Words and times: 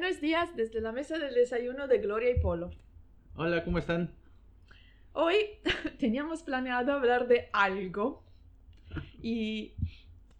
Buenos 0.00 0.20
días 0.20 0.54
desde 0.54 0.80
la 0.80 0.92
mesa 0.92 1.18
del 1.18 1.34
desayuno 1.34 1.88
de 1.88 1.98
Gloria 1.98 2.30
y 2.30 2.38
Polo. 2.38 2.70
Hola, 3.34 3.64
¿cómo 3.64 3.80
están? 3.80 4.12
Hoy 5.12 5.34
teníamos 5.98 6.44
planeado 6.44 6.92
hablar 6.92 7.26
de 7.26 7.48
algo 7.52 8.22
y 9.20 9.74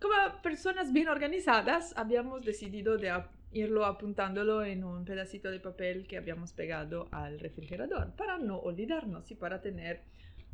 como 0.00 0.14
personas 0.42 0.92
bien 0.92 1.08
organizadas 1.08 1.92
habíamos 1.96 2.44
decidido 2.44 2.98
de 2.98 3.12
irlo 3.50 3.84
apuntándolo 3.84 4.62
en 4.62 4.84
un 4.84 5.04
pedacito 5.04 5.50
de 5.50 5.58
papel 5.58 6.06
que 6.06 6.18
habíamos 6.18 6.52
pegado 6.52 7.08
al 7.10 7.40
refrigerador 7.40 8.14
para 8.14 8.38
no 8.38 8.58
olvidarnos 8.58 9.28
y 9.32 9.34
para 9.34 9.60
tener 9.60 10.04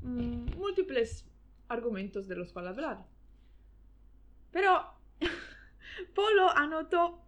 mm, 0.00 0.57
múltiples 0.57 1.30
argumentos 1.68 2.27
de 2.27 2.36
los 2.36 2.55
cuales 2.55 2.71
hablar. 2.71 3.05
Pero 4.50 4.82
Polo 6.14 6.48
anotó 6.57 7.23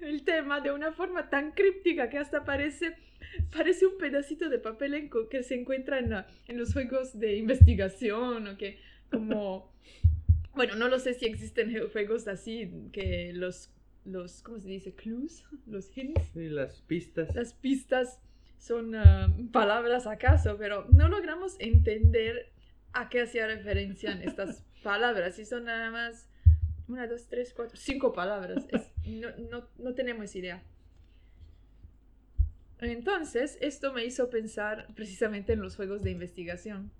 el 0.00 0.24
tema 0.24 0.60
de 0.60 0.70
una 0.70 0.92
forma 0.92 1.30
tan 1.30 1.52
críptica 1.52 2.08
que 2.08 2.18
hasta 2.18 2.44
parece, 2.44 2.96
parece 3.54 3.86
un 3.86 3.98
pedacito 3.98 4.48
de 4.48 4.58
papel 4.58 5.10
que 5.30 5.42
se 5.42 5.54
encuentra 5.54 5.98
en, 5.98 6.12
en 6.48 6.58
los 6.58 6.72
juegos 6.72 7.18
de 7.18 7.36
investigación 7.36 8.46
o 8.48 8.56
que 8.56 8.78
como... 9.10 9.70
Bueno, 10.54 10.76
no 10.76 10.88
lo 10.88 10.98
sé 10.98 11.14
si 11.14 11.24
existen 11.24 11.74
juegos 11.90 12.28
así 12.28 12.70
que 12.92 13.32
los, 13.32 13.70
los 14.04 14.42
¿cómo 14.42 14.60
se 14.60 14.68
dice? 14.68 14.94
Clues, 14.94 15.44
los 15.66 15.96
hints. 15.96 16.30
Sí, 16.34 16.48
las 16.48 16.82
pistas. 16.82 17.34
Las 17.34 17.54
pistas 17.54 18.20
son 18.58 18.94
ah, 18.94 19.34
palabras 19.50 20.06
acaso, 20.06 20.56
pero 20.58 20.86
no 20.92 21.08
logramos 21.08 21.56
entender 21.58 22.52
a 22.92 23.08
qué 23.08 23.22
hacía 23.22 23.46
referencia 23.46 24.12
en 24.12 24.22
estas 24.22 24.62
palabras 24.82 25.38
y 25.38 25.44
son 25.44 25.64
nada 25.64 25.90
más 25.90 26.28
una, 26.92 27.06
dos, 27.06 27.26
tres, 27.28 27.52
cuatro, 27.54 27.76
cinco 27.76 28.12
palabras. 28.12 28.66
no, 29.06 29.28
no, 29.50 29.68
no 29.78 29.94
tenemos 29.94 30.34
idea. 30.36 30.62
Entonces, 32.80 33.58
esto 33.60 33.92
me 33.92 34.04
hizo 34.04 34.28
pensar 34.28 34.88
precisamente 34.94 35.52
en 35.52 35.60
los 35.60 35.76
juegos 35.76 36.02
de 36.02 36.10
investigación. 36.10 36.90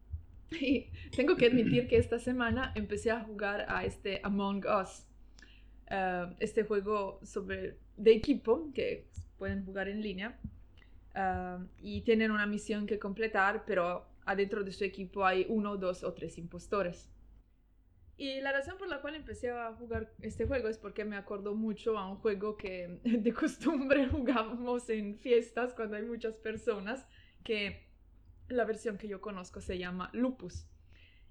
Y 0.61 0.91
tengo 1.17 1.37
que 1.37 1.47
admitir 1.47 1.89
que 1.89 1.97
esta 1.97 2.19
semana 2.19 2.73
empecé 2.75 3.11
a 3.11 3.21
jugar 3.21 3.65
a 3.69 3.85
este 3.85 4.21
Among 4.23 4.65
Us, 4.67 5.07
eh, 5.91 6.27
este 6.41 6.65
juego 6.65 7.21
sobre, 7.25 7.79
de 7.97 8.13
equipo 8.13 8.71
que 8.75 9.09
pueden 9.39 9.65
jugar 9.65 9.89
en 9.89 10.03
línea 10.03 10.39
eh, 11.15 11.59
y 11.81 12.03
tienen 12.03 12.31
una 12.31 12.47
misión 12.47 12.87
que 12.87 12.99
completar, 12.99 13.65
pero 13.67 14.07
adentro 14.25 14.63
de 14.63 14.73
su 14.73 14.85
equipo 14.85 15.25
hay 15.25 15.47
uno, 15.49 15.77
dos 15.77 16.05
o 16.05 16.13
tres 16.13 16.39
impostores. 16.39 17.12
Y 18.17 18.41
la 18.41 18.53
razón 18.53 18.77
por 18.79 18.89
la 18.89 19.01
cual 19.01 19.15
empecé 19.15 19.51
a 19.51 19.73
jugar 19.75 20.13
este 20.21 20.47
juego 20.47 20.69
es 20.69 20.79
porque 20.79 21.05
me 21.05 21.17
acordó 21.17 21.55
mucho 21.55 21.99
a 21.99 22.11
un 22.11 22.17
juego 22.17 22.57
que 22.57 23.01
de 23.05 23.33
costumbre 23.33 24.07
jugamos 24.11 24.89
en 24.91 25.19
fiestas 25.19 25.75
cuando 25.75 25.97
hay 25.97 26.05
muchas 26.05 26.37
personas, 26.37 27.07
que 27.43 27.89
la 28.49 28.65
versión 28.65 28.99
que 28.99 29.09
yo 29.09 29.21
conozco 29.21 29.61
se 29.61 29.79
llama 29.79 30.11
Lupus. 30.13 30.67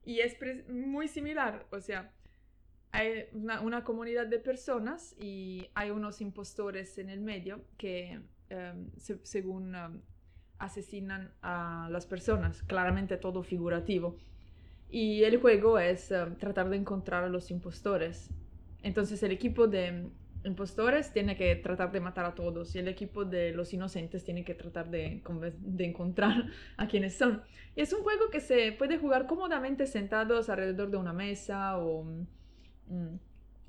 Y 0.04 0.20
es 0.20 0.36
muy 0.68 1.08
similar, 1.08 1.68
o 1.70 1.80
sea, 1.80 2.12
hay 2.92 3.26
una, 3.34 3.84
comunidad 3.84 4.28
de 4.28 4.40
personas 4.40 5.16
y 5.20 5.70
hay 5.76 5.92
unos 5.92 6.22
impostores 6.22 6.98
en 6.98 7.10
el 7.10 7.22
medio 7.22 7.64
que, 7.78 8.20
em, 8.50 8.92
según 9.24 9.76
em, 9.76 10.02
asesinan 10.58 11.34
a 11.42 11.88
las 11.92 12.06
personas, 12.06 12.64
claramente 12.64 13.18
todo 13.18 13.44
figurativo. 13.44 14.18
Y 14.92 15.24
el 15.24 15.38
juego 15.38 15.80
es 15.80 16.12
eh, 16.12 16.26
tratar 16.38 16.70
de 16.70 16.76
encontrar 16.76 17.24
a 17.24 17.30
los 17.30 17.50
impostores. 17.50 18.30
Entonces 18.84 19.24
el 19.24 19.32
equipo 19.32 19.68
de 19.68 20.10
impostores 20.44 21.14
tiene 21.14 21.38
que 21.38 21.56
tratar 21.56 21.92
de 21.92 22.00
matar 22.00 22.26
a 22.26 22.36
todos 22.36 22.76
y 22.76 22.80
el 22.80 22.88
equipo 22.88 23.24
de 23.24 23.52
los 23.52 23.74
inocentes 23.74 24.24
tiene 24.24 24.44
que 24.44 24.56
tratar 24.56 24.90
de, 24.90 25.22
de 25.60 25.86
encontrar 25.86 26.48
a 26.78 26.88
quienes 26.88 27.16
son. 27.16 27.42
Y 27.76 27.82
es 27.82 27.94
un 27.94 28.04
juego 28.04 28.30
que 28.30 28.42
se 28.42 28.74
puede 28.74 28.98
jugar 28.98 29.28
cómodamente 29.28 29.88
sentados 29.88 30.50
alrededor 30.50 30.92
de 30.92 30.98
una 30.98 31.14
mesa 31.14 31.78
o 31.78 32.04
mm, 32.04 33.16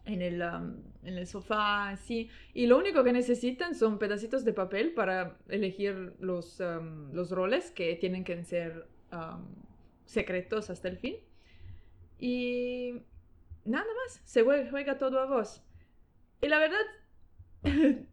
en, 0.06 0.22
el, 0.22 0.42
um, 0.42 0.74
en 1.04 1.18
el 1.18 1.26
sofá, 1.28 1.94
sí. 1.96 2.28
Y 2.52 2.66
lo 2.66 2.78
único 2.78 3.04
que 3.04 3.12
necesitan 3.12 3.76
son 3.76 3.98
pedacitos 3.98 4.44
de 4.44 4.52
papel 4.52 4.92
para 4.92 5.36
elegir 5.48 6.14
los, 6.18 6.58
um, 6.58 7.12
los 7.12 7.30
roles 7.30 7.70
que 7.70 7.94
tienen 7.94 8.24
que 8.24 8.42
ser... 8.42 8.88
Um, 9.12 9.71
secretos 10.04 10.70
hasta 10.70 10.88
el 10.88 10.98
fin. 10.98 11.16
Y 12.18 13.02
nada 13.64 13.86
más, 14.04 14.20
se 14.24 14.42
juega 14.42 14.98
todo 14.98 15.20
a 15.20 15.26
vos. 15.26 15.62
Y 16.40 16.48
la 16.48 16.58
verdad, 16.58 16.84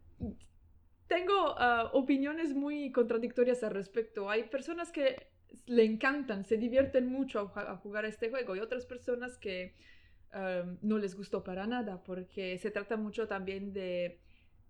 tengo 1.08 1.54
ah, 1.58 1.90
opiniones 1.92 2.54
muy 2.54 2.92
contradictorias 2.92 3.62
al 3.64 3.72
respecto. 3.72 4.30
Hay 4.30 4.44
personas 4.44 4.92
que 4.92 5.28
le 5.66 5.84
encantan, 5.84 6.44
se 6.44 6.56
divierten 6.56 7.06
mucho 7.06 7.52
a, 7.56 7.76
jugar 7.76 8.04
a 8.04 8.08
este 8.08 8.30
juego 8.30 8.54
y 8.54 8.60
otras 8.60 8.86
personas 8.86 9.36
que 9.36 9.74
ah, 10.32 10.64
no 10.82 10.98
les 10.98 11.16
gustó 11.16 11.42
para 11.42 11.66
nada 11.66 12.02
porque 12.04 12.58
se 12.58 12.70
trata 12.70 12.96
mucho 12.96 13.26
también 13.26 13.72
de 13.72 14.20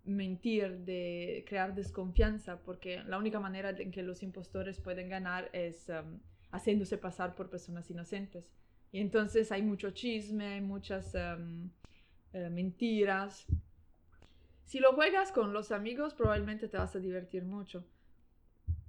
mentir, 0.03 0.79
de 0.79 1.45
crear 1.47 1.75
desconfianza, 1.75 2.59
porque 2.63 3.03
la 3.03 3.19
única 3.19 3.39
manera 3.39 3.69
en 3.69 3.91
que 3.91 4.01
los 4.01 4.23
impostores 4.23 4.79
pueden 4.79 5.09
ganar 5.09 5.49
es 5.53 5.89
ah, 5.91 6.03
haciéndose 6.51 6.97
pasar 6.97 7.35
por 7.35 7.49
personas 7.49 7.89
inocentes. 7.89 8.45
Y 8.91 8.99
entonces 8.99 9.51
hay 9.51 9.61
mucho 9.61 9.91
chisme, 9.91 10.61
muchas 10.61 11.15
em, 11.15 11.69
eh, 12.33 12.49
mentiras. 12.49 13.45
Si 14.65 14.79
lo 14.79 14.93
juegas 14.93 15.31
con 15.31 15.53
los 15.53 15.71
amigos, 15.71 16.13
probablemente 16.13 16.67
te 16.67 16.77
vas 16.77 16.95
a 16.95 16.99
divertir 16.99 17.43
mucho. 17.43 17.85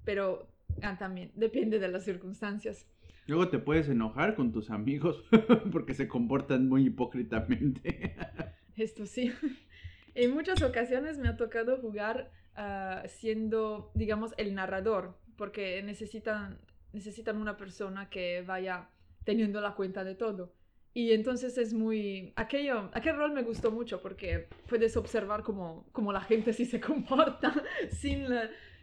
Pero 0.05 0.49
ah, 0.83 0.97
también 0.99 1.31
depende 1.37 1.79
de 1.79 1.89
las 1.89 2.05
circunstancias. 2.05 2.87
Luego 3.27 3.49
te 3.49 3.61
puedes 3.61 3.89
enojar 3.89 4.35
con 4.35 4.51
tus 4.51 4.71
amigos 4.71 5.23
porque 5.73 5.95
se 5.95 6.09
comportan 6.09 6.69
muy 6.69 6.87
hipócritamente. 6.87 8.17
Esto 8.77 9.07
sí. 9.07 9.33
En 10.15 10.35
muchas 10.35 10.63
ocasiones 10.63 11.19
me 11.19 11.29
ha 11.29 11.37
tocado 11.37 11.79
jugar 11.79 12.33
ah, 12.57 13.05
siendo, 13.07 13.93
digamos, 13.95 14.35
el 14.37 14.55
narrador, 14.55 15.17
porque 15.37 15.81
necesitan 15.85 16.59
necesitan 16.93 17.37
una 17.39 17.57
persona 17.57 18.09
que 18.09 18.43
vaya 18.43 18.89
teniendo 19.25 19.61
la 19.61 19.75
cuenta 19.75 20.05
de 20.05 20.15
todo. 20.15 20.53
Y 20.95 21.13
entonces 21.13 21.57
es 21.57 21.73
muy... 21.73 22.33
Aquello, 22.37 22.91
aquel 22.93 23.17
rol 23.17 23.33
me 23.33 23.43
gustó 23.43 23.71
mucho 23.71 24.03
porque 24.03 24.49
puedes 24.69 24.97
observar 24.97 25.43
cómo, 25.43 25.87
cómo 25.93 26.13
la 26.13 26.21
gente 26.21 26.53
sí 26.53 26.67
se 26.67 26.81
comporta 26.89 27.55
sin, 27.91 28.27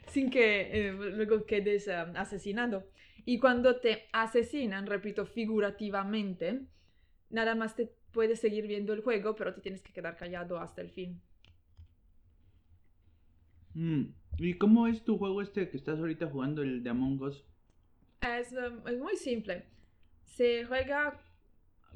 sin 0.08 0.30
que 0.30 0.88
eh, 0.88 0.94
luego 0.94 1.46
quedes 1.46 1.88
eh, 1.88 1.94
asesinado. 2.16 2.88
Y 3.26 3.38
cuando 3.38 3.80
te 3.80 4.08
asesinan, 4.12 4.88
repito, 4.88 5.26
figurativamente, 5.26 6.62
nada 7.30 7.54
más 7.54 7.76
te 7.76 7.94
puedes 8.12 8.40
seguir 8.40 8.66
viendo 8.66 8.94
el 8.94 9.02
juego, 9.02 9.36
pero 9.36 9.54
te 9.54 9.62
tienes 9.62 9.84
que 9.84 9.94
quedar 9.94 10.18
callado 10.18 10.60
hasta 10.60 10.82
el 10.82 10.90
fin. 10.90 11.22
Mm, 13.76 14.06
¿Y 14.40 14.56
cómo 14.56 14.88
es 14.88 15.04
tu 15.04 15.20
juego 15.20 15.44
este 15.44 15.70
que 15.70 15.78
estás 15.78 16.00
ahorita 16.00 16.28
jugando, 16.28 16.64
el 16.64 16.82
de 16.82 16.90
Among 16.90 17.22
Us? 17.22 17.46
Es, 18.22 18.54
es, 18.54 19.00
muy 19.00 19.16
simple. 19.16 19.66
Se 20.24 20.66
juega 20.66 21.20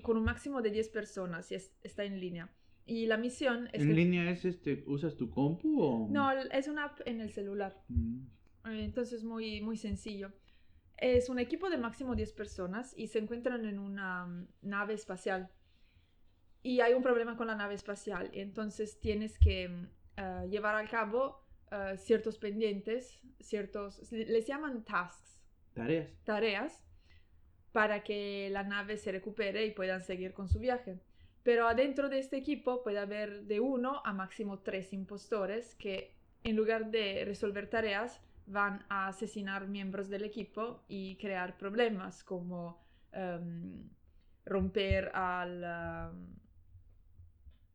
con 0.01 0.17
un 0.17 0.23
máximo 0.23 0.61
de 0.61 0.71
10 0.71 0.89
personas 0.89 1.51
y 1.51 1.55
está 1.55 2.03
en 2.03 2.19
línea. 2.19 2.49
Y 2.85 3.05
la 3.05 3.17
misión 3.17 3.69
es... 3.71 3.81
¿En 3.81 3.95
línea 3.95 4.29
es 4.29 4.43
este, 4.45 4.83
usas 4.87 5.15
tu 5.15 5.29
compu 5.29 5.81
o...? 5.81 6.07
No, 6.09 6.31
es 6.31 6.67
una 6.67 6.85
app 6.85 6.99
en 7.05 7.21
el 7.21 7.31
celular. 7.31 7.81
Mm. 7.87 8.25
Entonces 8.65 9.23
muy, 9.23 9.61
muy 9.61 9.77
sencillo. 9.77 10.31
Es 10.97 11.29
un 11.29 11.39
equipo 11.39 11.69
de 11.69 11.77
máximo 11.77 12.15
10 12.15 12.33
personas 12.33 12.93
y 12.97 13.07
se 13.07 13.19
encuentran 13.19 13.65
en 13.65 13.79
una 13.79 14.25
mm, 14.25 14.47
nave 14.61 14.93
espacial. 14.93 15.49
Y 16.61 16.79
hay 16.79 16.93
un 16.93 17.03
problema 17.03 17.35
con 17.37 17.47
la 17.47 17.55
nave 17.55 17.75
espacial. 17.75 18.29
Entonces 18.33 18.99
tienes 18.99 19.37
que 19.37 19.69
eh, 20.17 20.47
llevar 20.49 20.75
a 20.75 20.87
cabo 20.87 21.45
eh, 21.71 21.95
ciertos 21.97 22.37
pendientes, 22.37 23.21
ciertos... 23.39 24.11
Les 24.11 24.45
llaman 24.45 24.83
tasks 24.83 25.42
Tareas. 25.73 26.09
Tareas 26.23 26.83
para 27.71 28.03
que 28.03 28.49
la 28.51 28.63
nave 28.63 28.97
se 28.97 29.11
recupere 29.11 29.65
y 29.65 29.71
puedan 29.71 30.01
seguir 30.01 30.33
con 30.33 30.47
su 30.47 30.59
viaje. 30.59 30.99
Pero 31.41 31.67
adentro 31.67 32.07
de 32.07 32.19
este 32.19 32.37
equipo 32.37 32.83
puede 32.83 32.99
haber 32.99 33.43
de 33.43 33.59
uno 33.59 34.01
a 34.05 34.13
máximo 34.13 34.59
tres 34.59 34.93
impostores 34.93 35.75
que 35.75 36.15
en 36.43 36.55
lugar 36.55 36.91
de 36.91 37.25
resolver 37.25 37.69
tareas 37.69 38.21
van 38.45 38.85
a 38.89 39.07
asesinar 39.07 39.67
miembros 39.67 40.09
del 40.09 40.23
equipo 40.23 40.83
y 40.87 41.17
crear 41.17 41.57
problemas 41.57 42.23
como 42.23 42.81
em, 43.11 43.89
romper 44.45 45.09
al, 45.13 45.63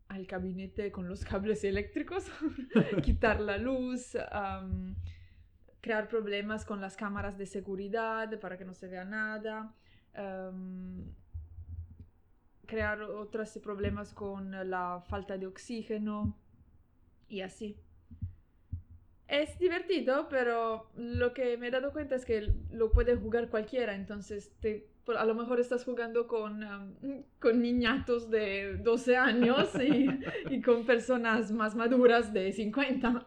al 0.09 0.27
gabinete 0.27 0.93
con 0.93 1.09
los 1.09 1.25
cables 1.25 1.65
eléctricos, 1.65 2.31
quitar 3.03 3.41
la 3.41 3.59
luz, 3.59 4.17
crear 5.89 6.07
problemas 6.07 6.67
con 6.67 6.83
las 6.83 6.99
cámaras 6.99 7.39
de 7.39 7.47
seguridad 7.47 8.39
para 8.41 8.59
que 8.59 8.65
no 8.67 8.75
se 8.75 8.89
vea 8.89 9.07
nada, 9.07 9.75
em, 10.13 11.15
crear 12.67 13.01
otros 13.01 13.59
problemas 13.63 14.13
con 14.13 14.51
la 14.69 15.03
falta 15.09 15.39
de 15.39 15.47
oxígeno 15.47 16.37
y 17.27 17.41
así. 17.41 17.81
Es 19.29 19.59
divertido, 19.59 20.29
pero 20.29 20.91
lo 20.95 21.33
que 21.33 21.57
me 21.57 21.69
he 21.69 21.71
dado 21.71 21.91
cuenta 21.91 22.17
es 22.17 22.27
que 22.27 22.53
lo 22.71 22.93
puede 22.93 23.17
jugar 23.17 23.49
cualquiera, 23.49 23.95
entonces 23.95 24.53
te, 24.61 24.91
a 25.07 25.25
lo 25.25 25.35
mejor 25.35 25.59
estás 25.59 25.87
jugando 25.87 26.27
con, 26.27 26.63
um, 26.65 27.23
con 27.41 27.63
niñatos 27.63 28.29
de 28.29 28.77
12 28.77 29.17
años 29.17 29.71
y, 29.81 30.07
y, 30.55 30.61
con 30.61 30.85
personas 30.85 31.51
más 31.51 31.75
maduras 31.75 32.31
de 32.35 32.53
50. 32.53 33.27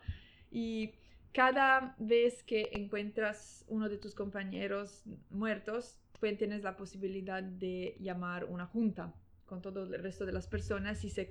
Y 0.52 0.92
cada 1.34 1.96
vez 1.98 2.44
que 2.44 2.70
encuentras 2.74 3.64
uno 3.68 3.90
de 3.90 3.98
tus 3.98 4.14
compañeros 4.16 5.04
muertos, 5.30 6.00
pues 6.20 6.38
tienes 6.38 6.64
la 6.64 6.78
posibilidad 6.78 7.42
de 7.42 7.96
llamar 8.00 8.46
una 8.46 8.66
junta 8.66 9.14
con 9.46 9.62
todo 9.62 9.84
el 9.84 10.02
resto 10.02 10.26
de 10.26 10.32
las 10.34 10.48
personas 10.48 11.04
y 11.04 11.10
se 11.10 11.28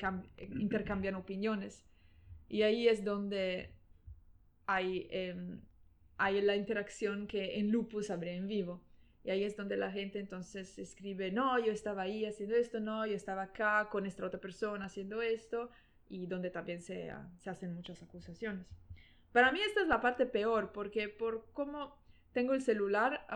intercambian 0.59 1.15
opiniones. 1.15 1.85
Y 2.49 2.63
ahí 2.63 2.89
es 2.89 3.05
donde 3.05 3.75
hay, 4.67 5.07
em, 5.11 5.61
hay 6.19 6.41
la 6.43 6.57
interacción 6.57 7.27
que 7.27 7.59
en 7.59 7.71
Lupus 7.71 8.11
habría 8.11 8.35
en 8.35 8.47
vivo. 8.47 8.83
Y 9.23 9.31
ahí 9.31 9.45
es 9.45 9.57
donde 9.57 9.77
la 9.77 9.93
gente 9.93 10.19
entonces 10.19 10.79
escribe, 10.79 11.31
no, 11.31 11.59
yo 11.59 11.73
estaba 11.73 12.03
ahí 12.03 12.25
haciendo 12.25 12.57
esto, 12.57 12.81
no, 12.81 13.07
yo 13.07 13.15
estaba 13.15 13.43
acá 13.43 13.89
con 13.91 14.07
esta 14.07 14.25
otra 14.25 14.41
persona 14.41 14.87
haciendo 14.87 15.23
esto, 15.23 15.71
y 16.09 16.27
donde 16.27 16.51
también 16.51 16.83
se, 16.83 17.13
se 17.39 17.51
hacen 17.51 17.75
muchas 17.75 18.03
acusaciones. 18.03 18.67
Para 19.33 19.53
mí 19.53 19.61
esta 19.61 19.83
es 19.83 19.89
la 19.89 20.01
parte 20.01 20.27
peor, 20.27 20.73
porque 20.73 21.09
por 21.09 21.47
cómo 21.53 21.97
tengo 22.33 22.55
el 22.55 22.63
celular, 22.63 23.27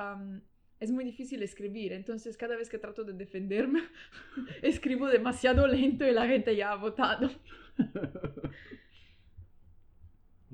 es 0.80 0.90
muy 0.90 1.04
difícil 1.04 1.42
escribir. 1.42 1.92
Entonces, 1.92 2.36
cada 2.36 2.56
vez 2.56 2.68
que 2.68 2.78
trato 2.78 3.04
de 3.04 3.12
defenderme, 3.12 3.82
escribo 4.62 5.08
demasiado 5.08 5.66
lento 5.66 6.06
y 6.06 6.12
la 6.12 6.26
gente 6.26 6.56
ya 6.56 6.72
ha 6.72 6.76
votado. 6.76 7.30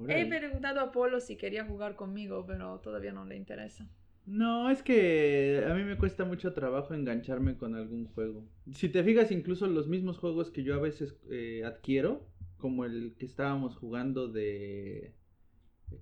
He 0.08 0.24
preguntado 0.26 0.80
a 0.80 0.92
Polo 0.92 1.20
si 1.20 1.36
quería 1.36 1.64
jugar 1.64 1.94
conmigo, 1.94 2.46
pero 2.46 2.80
todavía 2.80 3.12
no 3.12 3.26
le 3.26 3.36
interesa. 3.36 3.86
No, 4.26 4.70
es 4.70 4.82
que 4.82 5.64
a 5.68 5.74
mí 5.74 5.82
me 5.82 5.98
cuesta 5.98 6.24
mucho 6.24 6.52
trabajo 6.52 6.94
engancharme 6.94 7.56
con 7.56 7.74
algún 7.74 8.06
juego. 8.06 8.44
Si 8.72 8.88
te 8.88 9.02
fijas, 9.02 9.30
incluso 9.32 9.66
los 9.66 9.88
mismos 9.88 10.18
juegos 10.18 10.50
que 10.50 10.62
yo 10.62 10.74
a 10.74 10.80
veces 10.80 11.16
eh, 11.30 11.64
adquiero, 11.64 12.26
como 12.58 12.84
el 12.84 13.14
que 13.18 13.26
estábamos 13.26 13.76
jugando 13.76 14.28
de... 14.28 15.12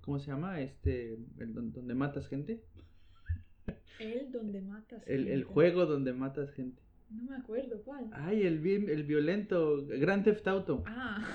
¿Cómo 0.01 0.19
se 0.19 0.27
llama? 0.31 0.61
Este, 0.61 1.17
el 1.39 1.53
donde 1.53 1.93
matas 1.93 2.27
gente. 2.27 2.63
El 3.99 4.31
donde 4.31 4.61
matas 4.61 5.03
el, 5.05 5.17
gente. 5.17 5.33
El 5.33 5.43
juego 5.43 5.85
donde 5.85 6.13
matas 6.13 6.51
gente. 6.51 6.81
No 7.09 7.23
me 7.23 7.35
acuerdo 7.35 7.81
cuál. 7.83 8.09
Ay, 8.13 8.43
el, 8.43 8.65
el 8.65 9.03
violento, 9.03 9.85
Grand 9.87 10.23
Theft 10.23 10.47
Auto. 10.47 10.83
Ah. 10.85 11.27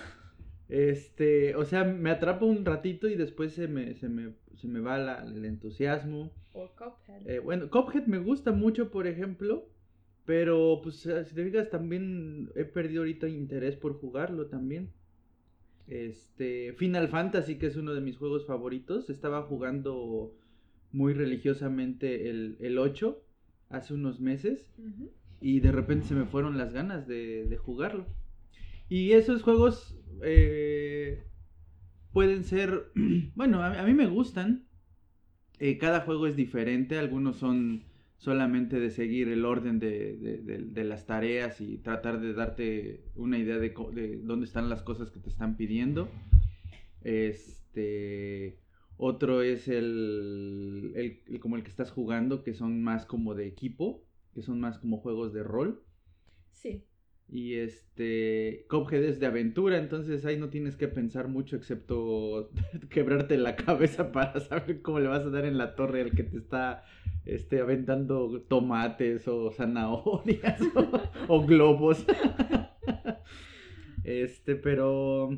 Este, 0.69 1.55
o 1.57 1.65
sea, 1.65 1.85
me 1.85 2.11
atrapa 2.11 2.45
un 2.47 2.65
ratito 2.65 3.09
y 3.09 3.17
después 3.17 3.53
se 3.53 3.69
me, 3.69 3.95
se 3.95 4.09
me, 4.09 4.35
se 4.57 4.69
me 4.69 4.81
va 4.81 4.99
la, 4.99 5.25
el 5.25 5.45
entusiasmo. 5.45 6.33
O 6.53 6.71
Cuphead. 6.75 7.29
Eh, 7.29 7.41
bueno, 7.41 7.69
Cuphead 7.71 8.07
me 8.07 8.19
gusta 8.19 8.53
mucho, 8.53 8.91
por 8.91 9.07
ejemplo. 9.07 9.69
Pero, 10.25 10.81
pues, 10.83 11.01
si 11.01 11.35
te 11.35 11.45
fijas, 11.45 11.69
también 11.69 12.51
he 12.55 12.65
perdido 12.65 13.03
ahorita 13.03 13.29
interés 13.29 13.77
por 13.77 14.01
jugarlo 14.01 14.47
también. 14.47 14.91
Este, 15.87 16.73
Final 16.75 17.09
Fantasy, 17.09 17.57
que 17.57 17.67
es 17.67 17.77
uno 17.77 17.95
de 17.95 18.01
mis 18.01 18.17
juegos 18.17 18.47
favoritos. 18.47 19.11
Estaba 19.11 19.43
jugando 19.43 20.35
muy 20.93 21.13
religiosamente 21.13 22.31
el, 22.31 22.57
el 22.61 22.79
8 22.79 23.23
hace 23.71 23.95
unos 23.95 24.21
meses. 24.21 24.71
Y 25.41 25.61
de 25.61 25.73
repente 25.73 26.07
se 26.07 26.15
me 26.15 26.25
fueron 26.25 26.57
las 26.57 26.73
ganas 26.73 27.07
de, 27.07 27.47
de 27.47 27.57
jugarlo. 27.57 28.07
Y 28.89 29.13
esos 29.13 29.43
juegos 29.43 29.99
eh, 30.23 31.25
pueden 32.13 32.45
ser, 32.45 32.93
bueno, 33.35 33.63
a, 33.63 33.83
mí 33.83 33.95
me 33.95 34.07
gustan. 34.07 34.67
Eh, 35.59 35.79
cada 35.79 36.01
juego 36.01 36.27
es 36.27 36.37
diferente, 36.37 36.99
algunos 36.99 37.37
son 37.37 37.85
solamente 38.25 38.81
de 38.81 38.89
seguir 38.89 39.29
el 39.29 39.45
orden 39.45 39.79
de, 39.79 40.85
las 40.85 41.05
tareas 41.05 41.61
y 41.61 41.77
tratar 41.77 42.23
de 42.23 42.33
darte 42.33 43.05
una 43.15 43.37
idea 43.37 43.59
de, 43.59 43.75
dónde 44.23 44.47
están 44.47 44.71
las 44.71 44.83
cosas 44.83 45.11
que 45.11 45.21
te 45.21 45.29
están 45.29 45.59
pidiendo. 45.59 46.09
Este, 47.03 48.59
otro 48.97 49.43
es 49.43 49.69
el, 49.69 50.95
el, 50.97 51.39
como 51.39 51.57
el 51.57 51.65
que 51.65 51.69
estás 51.69 51.91
jugando, 51.91 52.43
que 52.43 52.55
son 52.55 52.83
más 52.83 53.05
como 53.05 53.35
de 53.35 53.47
equipo, 53.47 54.03
que 54.33 54.41
son 54.41 54.59
más 54.59 54.79
como 54.79 54.97
juegos 54.97 55.35
de 55.35 55.43
rol. 55.43 55.85
Sí. 56.51 56.83
Y 57.29 57.57
este, 57.57 58.65
Cuphead 58.71 59.05
es 59.05 59.21
de 59.21 59.27
aventura, 59.27 59.77
entonces 59.77 60.25
ahí 60.25 60.39
no 60.39 60.49
tienes 60.49 60.77
que 60.77 60.89
pensar 60.89 61.29
mucho 61.29 61.57
excepto 61.57 62.51
quebrarte 62.89 63.37
la 63.37 63.55
cabeza 63.55 64.13
para 64.13 64.41
saber 64.41 64.81
cómo 64.81 65.01
le 65.01 65.09
vas 65.09 65.27
a 65.27 65.31
dar 65.31 65.45
en 65.45 65.59
la 65.59 65.75
torre 65.75 66.01
al 66.01 66.13
que 66.13 66.23
te 66.23 66.39
está 66.39 66.85
este, 67.25 67.61
aventando 67.61 68.43
tomates 68.43 69.27
o 69.29 69.51
zanahorias 69.51 70.61
o, 71.29 71.47
globos. 71.47 72.05
este, 74.05 74.57
pero... 74.57 75.31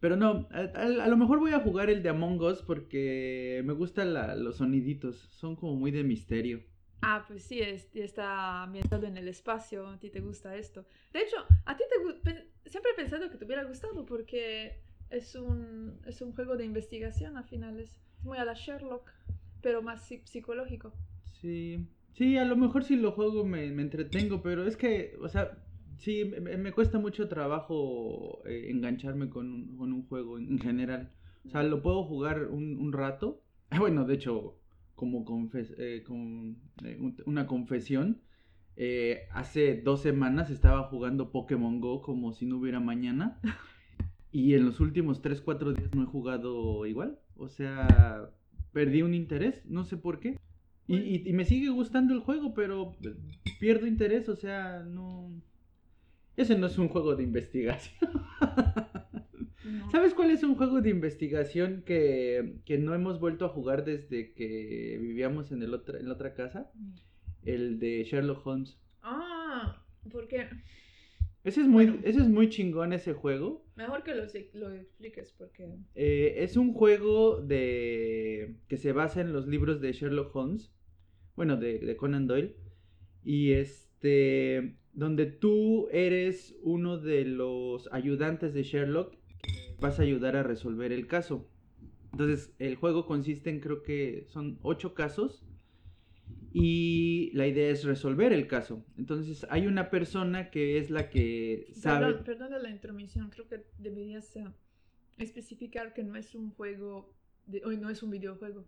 Pero 0.00 0.16
no, 0.16 0.46
a, 0.50 1.08
lo 1.08 1.16
mejor 1.16 1.38
voy 1.38 1.52
a 1.52 1.60
jugar 1.60 1.88
el 1.88 2.02
de 2.02 2.10
Among 2.10 2.38
Us 2.42 2.60
porque 2.60 3.62
me 3.64 3.72
gustan 3.72 4.12
los 4.44 4.58
soniditos, 4.58 5.16
son 5.16 5.56
como 5.56 5.76
muy 5.76 5.92
de 5.92 6.04
misterio. 6.04 6.62
Ah, 7.00 7.24
pues 7.26 7.44
sí, 7.44 7.60
está 7.60 8.64
ambientado 8.64 9.06
en 9.06 9.16
el 9.16 9.28
espacio, 9.28 9.86
a 9.86 9.98
ti 9.98 10.10
te 10.10 10.20
gusta 10.20 10.56
esto. 10.56 10.84
De 11.14 11.20
hecho, 11.20 11.36
a 11.64 11.74
ti 11.74 11.84
te 12.22 12.44
siempre 12.66 12.92
he 12.92 12.94
pensado 12.94 13.30
que 13.30 13.36
te 13.36 13.44
hubiera 13.44 13.64
gustado 13.64 14.04
porque 14.06 14.80
es 15.10 15.34
un, 15.34 16.00
es 16.06 16.20
un 16.22 16.32
juego 16.34 16.56
de 16.56 16.64
investigación 16.64 17.36
a 17.36 17.42
finales, 17.42 17.90
muy 18.22 18.38
a 18.38 18.44
la 18.44 18.54
Sherlock, 18.54 19.10
pero 19.64 19.82
más 19.82 20.06
psicológico. 20.24 20.92
Sí, 21.40 21.88
sí, 22.12 22.36
a 22.36 22.44
lo 22.44 22.54
mejor 22.54 22.84
si 22.84 22.96
lo 22.96 23.12
juego 23.12 23.44
me, 23.44 23.72
me 23.72 23.82
entretengo, 23.82 24.42
pero 24.42 24.66
es 24.66 24.76
que, 24.76 25.16
o 25.20 25.28
sea, 25.28 25.58
sí, 25.96 26.30
me, 26.40 26.70
cuesta 26.72 26.98
mucho 26.98 27.28
trabajo 27.28 28.42
eh, 28.46 28.66
engancharme 28.70 29.30
con, 29.30 29.76
con, 29.76 29.92
un 29.92 30.06
juego 30.06 30.38
en, 30.38 30.58
general. 30.58 31.10
O 31.46 31.48
sea, 31.48 31.62
lo 31.62 31.82
puedo 31.82 32.04
jugar 32.04 32.44
un, 32.48 32.78
un 32.78 32.92
rato. 32.92 33.42
Bueno, 33.76 34.04
de 34.04 34.14
hecho, 34.14 34.58
como 34.94 35.24
eh, 35.54 36.04
con, 36.06 36.58
eh, 36.84 36.98
una 37.24 37.46
confesión. 37.46 38.20
Eh, 38.76 39.28
hace 39.32 39.80
dos 39.80 40.02
semanas 40.02 40.50
estaba 40.50 40.88
jugando 40.88 41.30
Pokémon 41.30 41.80
Go 41.80 42.02
como 42.02 42.32
si 42.32 42.44
no 42.46 42.58
hubiera 42.58 42.80
mañana. 42.80 43.40
Y 44.30 44.54
en 44.54 44.64
los 44.64 44.80
últimos 44.80 45.22
3, 45.22 45.40
4 45.42 45.74
días 45.74 45.94
no 45.94 46.02
he 46.02 46.06
jugado 46.06 46.86
igual. 46.86 47.20
O 47.36 47.48
sea, 47.48 48.32
perdí 48.74 49.00
un 49.00 49.14
interés, 49.14 49.62
no 49.64 49.84
sé 49.84 49.96
por 49.96 50.20
qué. 50.20 50.38
Y, 50.86 51.26
y, 51.26 51.32
me 51.32 51.46
sigue 51.46 51.70
gustando 51.70 52.12
el 52.12 52.20
juego, 52.20 52.52
pero 52.52 52.94
pierdo 53.58 53.86
interés, 53.86 54.28
o 54.28 54.36
sea, 54.36 54.80
no... 54.80 55.30
Ese 56.36 56.58
no 56.58 56.66
es 56.66 56.76
un 56.76 56.88
juego 56.88 57.16
de 57.16 57.22
investigación. 57.22 58.10
¿Sabes 59.90 60.12
cuál 60.12 60.30
es 60.30 60.42
un 60.42 60.56
juego 60.56 60.82
de 60.82 60.90
investigación 60.90 61.82
que, 61.86 62.58
no 62.78 62.94
hemos 62.94 63.18
vuelto 63.18 63.46
a 63.46 63.48
jugar 63.48 63.84
desde 63.84 64.34
que 64.34 64.98
vivíamos 65.00 65.52
en, 65.52 65.62
el 65.62 65.72
otra, 65.72 65.98
en 65.98 66.08
la 66.08 66.14
otra 66.14 66.34
casa? 66.34 66.70
Mm. 66.74 66.94
El 67.44 67.78
de 67.78 68.04
Sherlock 68.04 68.46
Holmes. 68.46 68.76
Ah, 69.02 69.82
¿por 70.10 70.28
qué? 70.28 70.48
Ese 71.44 71.60
es 71.60 71.68
muy, 71.68 72.00
ese 72.04 72.20
es 72.20 72.28
muy 72.28 72.48
chingón 72.48 72.94
ese 72.94 73.12
juego. 73.12 73.66
Mejor 73.76 74.02
que 74.02 74.14
lo, 74.14 74.24
lo 74.54 74.72
expliques 74.72 75.34
porque... 75.36 75.68
Eh, 75.94 76.36
es 76.38 76.56
un 76.56 76.72
juego 76.72 77.42
de 77.42 78.56
que 78.66 78.78
se 78.78 78.92
basa 78.92 79.20
en 79.20 79.34
los 79.34 79.46
libros 79.46 79.80
de 79.82 79.92
Sherlock 79.92 80.34
Holmes. 80.34 80.72
Bueno, 81.36 81.56
de, 81.58 81.78
de 81.78 81.96
Conan 81.96 82.26
Doyle. 82.26 82.56
Y 83.22 83.52
este... 83.52 84.76
Donde 84.94 85.26
tú 85.26 85.88
eres 85.90 86.56
uno 86.62 86.98
de 86.98 87.24
los 87.24 87.88
ayudantes 87.92 88.54
de 88.54 88.62
Sherlock 88.62 89.16
vas 89.80 89.98
a 89.98 90.04
ayudar 90.04 90.36
a 90.36 90.44
resolver 90.44 90.92
el 90.92 91.08
caso. 91.08 91.50
Entonces, 92.12 92.54
el 92.60 92.76
juego 92.76 93.06
consiste 93.06 93.50
en 93.50 93.60
creo 93.60 93.82
que 93.82 94.24
son 94.28 94.58
ocho 94.62 94.94
casos 94.94 95.44
y 96.56 97.32
la 97.34 97.48
idea 97.48 97.68
es 97.68 97.82
resolver 97.82 98.32
el 98.32 98.46
caso. 98.46 98.86
Entonces, 98.96 99.44
hay 99.50 99.66
una 99.66 99.90
persona 99.90 100.50
que 100.50 100.78
es 100.78 100.88
la 100.88 101.10
que 101.10 101.66
sabe... 101.72 102.14
Perdón, 102.14 102.52
la 102.62 102.70
intromisión, 102.70 103.28
creo 103.28 103.48
que 103.48 103.64
deberías 103.76 104.36
eh, 104.36 104.46
especificar 105.18 105.92
que 105.92 106.04
no 106.04 106.14
es 106.14 106.32
un 106.36 106.52
juego, 106.52 107.12
de, 107.46 107.60
hoy 107.64 107.76
no 107.76 107.90
es 107.90 108.04
un 108.04 108.10
videojuego. 108.10 108.64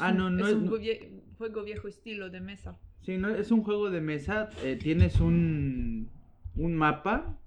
ah, 0.00 0.10
no, 0.10 0.28
no 0.28 0.44
es, 0.44 0.54
un 0.54 0.66
juego 1.38 1.62
viejo 1.62 1.86
estilo 1.86 2.30
de 2.30 2.40
mesa. 2.40 2.76
Sí, 3.02 3.16
no, 3.16 3.28
es 3.28 3.52
un 3.52 3.62
juego 3.62 3.90
de 3.90 4.00
mesa, 4.00 4.50
eh, 4.64 4.74
tienes 4.74 5.20
un, 5.20 6.10
un 6.56 6.74
mapa 6.74 7.38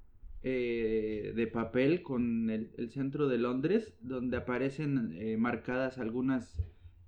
eh, 0.43 1.33
de 1.35 1.47
papel 1.47 2.03
con 2.03 2.49
el, 2.49 2.89
centro 2.89 3.27
de 3.27 3.37
Londres, 3.37 3.97
donde 3.99 4.37
aparecen 4.37 5.13
eh, 5.17 5.35
marcadas 5.35 5.97
algunas 5.97 6.57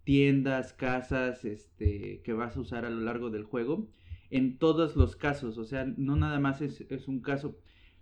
tiendas, 0.06 0.72
casas, 0.72 1.44
este, 1.44 2.22
que 2.24 2.32
vas 2.32 2.56
a 2.56 2.62
usar 2.62 2.86
a 2.86 2.90
lo 2.90 3.02
largo 3.02 3.30
del 3.30 3.44
juego, 3.44 3.90
en 4.30 4.58
todos 4.58 4.96
los 4.96 5.16
casos, 5.16 5.58
o 5.58 5.66
sea, 5.66 5.86
no 5.98 6.16
nada 6.16 6.40
más 6.40 6.62
es, 6.62 7.08
un 7.08 7.20
caso, 7.20 7.58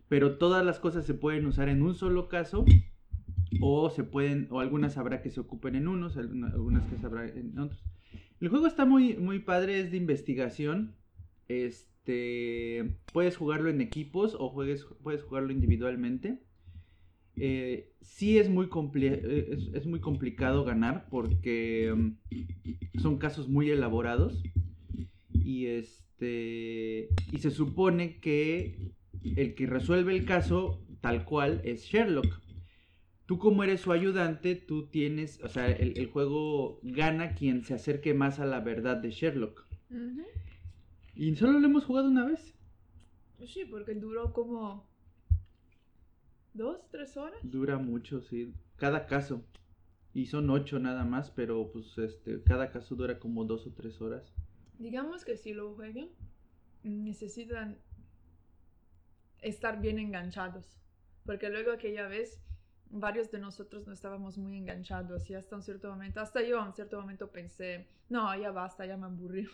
pero 0.08 0.38
todas 0.38 0.64
las 0.64 0.80
cosas 0.80 1.06
se 1.06 1.14
pueden 1.14 1.46
usar 1.48 1.70
en 1.70 1.82
un 1.82 1.96
solo 1.96 2.28
caso 2.28 2.66
o 3.62 3.90
se 3.90 4.04
pueden, 4.04 4.48
o 4.52 4.60
algunas 4.60 4.98
habrá 4.98 5.22
que 5.22 5.32
se 5.32 5.40
ocupen 5.40 5.76
en 5.76 5.88
unos, 5.88 6.18
algunas 6.18 6.86
que 6.88 6.98
se 6.98 7.06
habrá 7.06 7.28
en 7.28 7.58
otros. 7.58 7.84
El 8.40 8.50
juego 8.50 8.68
está 8.68 8.86
muy, 8.86 9.16
muy 9.16 9.40
padre, 9.40 9.80
es 9.80 9.92
de 9.92 9.98
investigación. 9.98 10.96
Este, 11.48 12.98
puedes 13.14 13.38
jugarlo 13.38 13.70
en 13.70 13.80
equipos 13.80 14.36
o 14.38 14.50
juegues, 14.50 14.86
puedes 15.02 15.24
jugarlo 15.24 15.52
individualmente. 15.52 16.40
Eh, 17.36 17.92
sí 18.02 18.38
es 18.38 18.50
muy, 18.50 18.70
eh, 18.96 19.58
es, 19.74 19.86
muy 19.88 20.00
complicado 20.00 20.64
ganar 20.64 21.08
porque 21.10 21.92
mm, 21.96 23.00
son 23.00 23.18
casos 23.18 23.50
muy 23.50 23.72
elaborados 23.72 24.44
y 25.34 25.66
este 25.66 27.10
y 27.32 27.40
se 27.40 27.50
supone 27.50 28.20
que 28.20 28.94
el 29.36 29.56
que 29.56 29.66
resuelve 29.66 30.16
el 30.16 30.26
caso 30.26 30.80
tal 31.02 31.26
cual 31.26 31.62
es 31.64 31.86
Sherlock. 31.86 32.40
Tú 33.26 33.40
como 33.40 33.64
eres 33.64 33.82
su 33.82 33.92
ayudante, 33.92 34.56
tú 34.56 34.88
tienes, 34.88 35.42
o 35.44 35.48
sea, 35.48 35.72
el, 35.72 36.08
juego 36.08 36.80
gana 36.84 37.34
quien 37.36 37.64
se 37.64 37.74
acerque 37.74 38.14
más 38.14 38.40
a 38.40 38.46
la 38.46 38.60
verdad 38.60 38.98
de 38.98 39.12
Sherlock. 39.12 39.66
Y 41.16 41.36
solo 41.36 41.60
lo 41.60 41.68
hemos 41.68 41.86
jugado 41.86 42.10
una 42.10 42.26
vez. 42.26 42.54
Sí, 43.46 43.66
porque 43.70 43.96
duró 43.96 44.34
como 44.34 44.93
¿Dos, 46.54 46.88
tres 46.92 47.18
horas? 47.18 47.40
Dura 47.44 47.78
mucho, 47.78 48.22
sí. 48.22 48.54
Cada 48.76 49.06
caso. 49.06 49.44
Y 50.14 50.28
son 50.28 50.50
ocho 50.50 50.78
nada 50.78 51.04
más, 51.04 51.32
pero 51.32 51.72
pues 51.72 51.98
este, 51.98 52.44
cada 52.44 52.70
caso 52.70 52.96
dura 52.96 53.18
como 53.18 53.46
dos 53.46 53.66
o 53.66 53.72
tres 53.72 54.00
horas. 54.02 54.32
Digamos 54.78 55.26
que 55.26 55.38
si 55.38 55.54
lo 55.54 55.74
juegan, 55.74 56.10
necesitan 56.84 57.78
estar 59.42 59.82
bien 59.82 59.98
enganchados. 59.98 60.78
Porque 61.26 61.50
luego 61.50 61.72
aquella 61.72 62.08
vez, 62.08 62.40
varios 62.90 63.32
de 63.32 63.40
nosotros 63.40 63.88
no 63.88 63.94
estábamos 63.94 64.38
muy 64.38 64.58
enganchados 64.58 65.30
y 65.30 65.34
hasta 65.34 65.56
un 65.56 65.64
cierto 65.64 65.90
momento, 65.90 66.20
hasta 66.20 66.44
yo 66.44 66.60
a 66.60 66.66
un 66.66 66.74
cierto 66.74 67.00
momento 67.00 67.32
pensé, 67.32 67.88
no, 68.10 68.36
ya 68.38 68.52
basta, 68.52 68.86
ya 68.86 68.98
me 68.98 69.06
aburrí. 69.06 69.48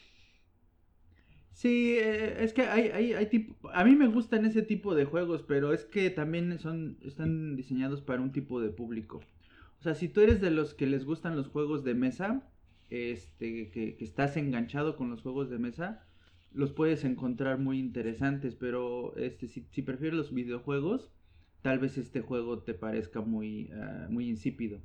Sí, 1.51 1.97
eh, 1.97 2.43
es 2.43 2.53
que 2.53 2.61
hay, 2.61 2.89
hay, 2.89 3.13
hay 3.13 3.25
tipo, 3.25 3.69
a 3.69 3.83
mí 3.83 3.95
me 3.95 4.07
gustan 4.07 4.45
ese 4.45 4.61
tipo 4.61 4.95
de 4.95 5.05
juegos, 5.05 5.43
pero 5.43 5.73
es 5.73 5.83
que 5.85 6.09
también 6.09 6.57
son, 6.59 6.97
están 7.01 7.55
diseñados 7.55 8.01
para 8.01 8.21
un 8.21 8.31
tipo 8.31 8.61
de 8.61 8.69
público. 8.69 9.21
O 9.79 9.83
sea, 9.83 9.95
si 9.95 10.09
tú 10.09 10.21
eres 10.21 10.41
de 10.41 10.51
los 10.51 10.73
que 10.73 10.87
les 10.87 11.05
gustan 11.05 11.35
los 11.35 11.47
juegos 11.47 11.83
de 11.83 11.95
mesa, 11.95 12.43
este, 12.89 13.69
que, 13.71 13.97
estás 13.99 14.37
enganchado 14.37 14.95
con 14.95 15.09
los 15.09 15.21
juegos 15.21 15.49
de 15.49 15.59
mesa, 15.59 16.03
los 16.53 16.71
puedes 16.71 17.03
encontrar 17.03 17.59
muy 17.59 17.79
interesantes, 17.79 18.55
pero 18.55 19.15
este, 19.17 19.47
si, 19.47 19.65
si 19.71 19.81
prefieres 19.81 20.17
los 20.17 20.33
videojuegos, 20.33 21.11
tal 21.61 21.79
vez 21.79 21.97
este 21.97 22.21
juego 22.21 22.59
te 22.59 22.73
parezca 22.73 23.21
muy, 23.21 23.69
ah, 23.73 24.07
muy 24.09 24.27
insípido. 24.27 24.79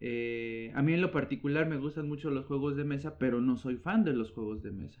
Eh, 0.00 0.72
a 0.74 0.82
mí 0.82 0.94
en 0.94 1.00
lo 1.00 1.12
particular 1.12 1.68
me 1.68 1.76
gustan 1.76 2.08
mucho 2.08 2.30
los 2.30 2.46
juegos 2.46 2.76
de 2.76 2.84
mesa, 2.84 3.18
pero 3.18 3.40
no 3.40 3.56
soy 3.56 3.76
fan 3.76 4.04
de 4.04 4.12
los 4.12 4.32
juegos 4.32 4.62
de 4.62 4.72
mesa. 4.72 5.00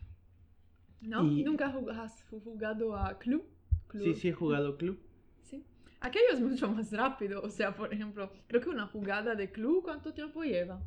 ¿No? 1.02 1.22
¿Nunca 1.22 1.66
has 1.66 2.24
jugado 2.30 2.96
a 2.96 3.18
club? 3.18 3.44
Sí, 3.92 4.14
sí 4.14 4.28
he 4.28 4.32
jugado 4.32 4.76
club. 4.76 4.98
Sí. 5.42 5.64
Aquello 6.00 6.26
es 6.32 6.40
mucho 6.40 6.70
más 6.70 6.92
rápido. 6.92 7.42
O 7.42 7.50
sea, 7.50 7.74
por 7.74 7.92
ejemplo, 7.92 8.32
creo 8.46 8.60
que 8.60 8.70
una 8.70 8.86
jugada 8.86 9.34
de 9.34 9.50
club, 9.50 9.82
¿cuánto 9.82 10.14
tiempo 10.14 10.42
lleva? 10.44 10.80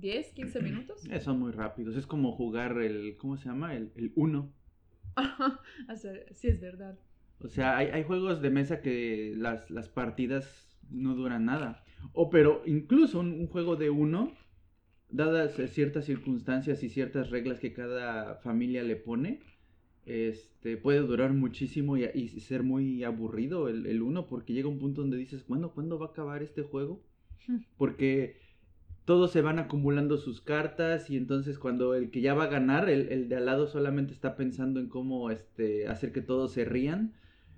¿10, 0.00 0.34
15 0.34 0.60
minutos? 0.62 1.06
Eh, 1.08 1.20
son 1.20 1.38
muy 1.38 1.52
rápidos. 1.52 1.96
Es 1.96 2.06
como 2.06 2.32
jugar 2.32 2.78
el, 2.78 3.16
¿cómo 3.16 3.36
se 3.36 3.48
llama? 3.48 3.74
El, 3.74 3.92
el 3.94 4.12
uno. 4.16 4.52
sí, 6.34 6.48
es 6.48 6.60
verdad. 6.60 6.98
O 7.42 7.48
sea, 7.48 7.76
hay, 7.76 7.88
hay 7.88 8.04
juegos 8.04 8.42
de 8.42 8.50
mesa 8.50 8.82
que 8.82 9.34
las, 9.36 9.70
las, 9.70 9.88
partidas 9.88 10.76
no 10.90 11.14
duran 11.14 11.46
nada. 11.46 11.82
O 12.12 12.28
pero 12.28 12.62
incluso 12.66 13.20
un 13.20 13.46
juego 13.46 13.76
de 13.76 13.88
uno, 13.88 14.32
dadas 15.08 15.54
ciertas 15.70 16.04
circunstancias 16.04 16.82
y 16.82 16.90
ciertas 16.90 17.30
reglas 17.30 17.60
que 17.60 17.72
cada 17.72 18.36
familia 18.36 18.82
le 18.82 18.96
pone, 18.96 19.40
este, 20.06 20.76
puede 20.76 21.00
durar 21.00 21.32
muchísimo 21.32 21.96
y, 21.96 22.28
ser 22.40 22.62
muy 22.62 23.04
aburrido 23.04 23.68
el, 23.68 23.86
el, 23.86 24.02
uno, 24.02 24.26
porque 24.26 24.52
llega 24.52 24.68
un 24.68 24.78
punto 24.78 25.02
donde 25.02 25.16
dices, 25.16 25.46
bueno, 25.46 25.70
¿cuándo 25.72 25.98
va 25.98 26.06
a 26.06 26.10
acabar 26.10 26.42
este 26.42 26.62
juego? 26.62 27.02
Porque 27.76 28.36
todos 29.04 29.32
se 29.32 29.42
van 29.42 29.58
acumulando 29.58 30.18
sus 30.18 30.40
cartas 30.40 31.10
y 31.10 31.16
entonces 31.16 31.58
cuando 31.58 31.94
el 31.94 32.10
que 32.10 32.20
ya 32.20 32.34
va 32.34 32.44
a 32.44 32.48
ganar, 32.48 32.88
el, 32.88 33.28
de 33.28 33.36
al 33.36 33.46
lado 33.46 33.66
solamente 33.66 34.12
está 34.12 34.36
pensando 34.36 34.78
en 34.78 34.88
cómo 34.88 35.30
este, 35.30 35.88
hacer 35.88 36.12
que 36.12 36.22
todos 36.22 36.52
se 36.52 36.64
rían. 36.64 37.14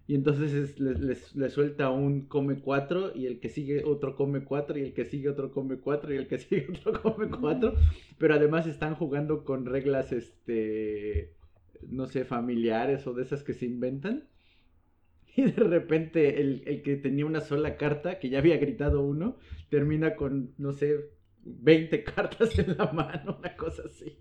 Y 0.09 0.17
entonces 0.17 0.81
les, 0.81 1.33
suelta 1.53 1.91
un 1.91 2.23
come 2.23 2.61
cuatro 2.61 3.13
y 3.15 3.27
el 3.27 3.39
que 3.39 3.49
sigue 3.49 3.85
otro 3.85 4.17
come 4.17 4.45
cuatro 4.45 4.79
y 4.79 4.83
el 4.83 4.95
que 4.95 5.05
sigue 5.05 5.29
otro 5.29 5.53
come 5.53 5.77
cuatro 5.79 6.13
y 6.13 6.17
el 6.17 6.27
que 6.27 6.39
sigue 6.39 6.69
otro 6.71 7.01
come 7.03 7.29
cuatro. 7.29 7.75
Pero 8.19 8.35
además 8.35 8.67
están 8.67 8.95
jugando 8.95 9.45
con 9.45 9.67
reglas 9.67 10.13
este 10.13 11.35
no 11.89 12.07
sé, 12.07 12.25
familiares 12.25 13.07
o 13.07 13.15
de 13.15 13.23
esas 13.23 13.43
que 13.43 13.55
se 13.55 13.67
inventan. 13.67 14.29
Y 15.35 15.51
de 15.51 15.63
repente 15.63 16.43
el, 16.43 16.83
que 16.83 16.97
tenía 16.97 17.25
una 17.25 17.41
sola 17.41 17.79
carta, 17.79 18.19
que 18.19 18.29
ya 18.29 18.39
había 18.39 18.59
gritado 18.59 19.01
uno, 19.03 19.39
termina 19.71 20.15
con, 20.15 20.53
no 20.59 20.73
sé, 20.73 21.11
20 21.45 22.05
cartas 22.15 22.59
en 22.59 22.77
la 22.77 22.93
mano, 22.93 23.39
una 23.39 23.57
cosa 23.57 23.85
así. 23.87 24.19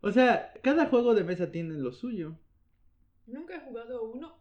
O 0.00 0.10
sea, 0.10 0.52
cada 0.64 0.86
juego 0.86 1.14
de 1.14 1.22
mesa 1.22 1.52
tiene 1.52 1.74
lo 1.74 1.92
suyo. 1.92 2.36
Nunca 3.26 3.54
he 3.54 3.60
jugado 3.60 4.02
uno 4.02 4.36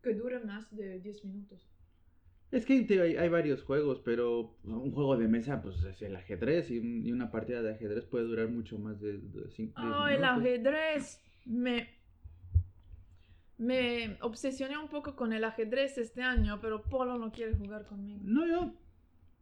que 0.00 0.14
dure 0.14 0.38
más 0.38 0.74
de 0.76 1.00
10 1.00 1.24
minutos. 1.24 1.68
Es 2.52 2.66
que 2.66 2.84
hay, 3.00 3.28
varios 3.28 3.62
juegos, 3.62 4.00
pero 4.04 4.56
un 4.64 4.90
juego 4.90 5.16
de 5.16 5.28
mesa, 5.28 5.62
pues 5.62 5.84
es 5.84 6.02
el 6.02 6.16
ajedrez 6.16 6.68
y, 6.70 7.12
una 7.12 7.30
partida 7.30 7.62
de 7.62 7.74
ajedrez 7.74 8.04
puede 8.06 8.24
durar 8.24 8.48
mucho 8.48 8.76
más 8.76 9.00
de 9.00 9.20
5 9.50 9.80
Oh, 9.80 10.08
el 10.08 10.24
ajedrez. 10.24 11.22
Me, 11.46 11.88
me 13.56 14.18
obsesioné 14.20 14.76
un 14.78 14.88
poco 14.88 15.14
con 15.14 15.32
el 15.32 15.44
ajedrez 15.44 15.96
este 15.96 16.22
año, 16.22 16.58
pero 16.60 16.82
Polo 16.82 17.18
no 17.18 17.30
quiere 17.30 17.54
jugar 17.54 17.86
conmigo. 17.86 18.20
No, 18.24 18.44
yo, 18.44 18.74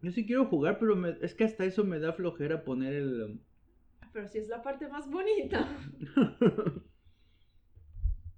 yo 0.03 0.11
sí 0.13 0.27
quiero 0.27 0.45
jugar, 0.45 0.79
pero 0.79 1.07
es 1.23 1.35
que 1.35 1.45
hasta 1.45 1.65
eso 1.65 1.85
me 1.85 1.99
da 2.01 2.13
flojera 2.13 2.63
poner 2.63 2.93
el... 2.93 3.41
Pero 4.13 4.29
si 4.29 4.39
es 4.39 4.49
la 4.49 4.63
parte 4.63 4.87
más 4.87 5.11
bonita. 5.11 5.67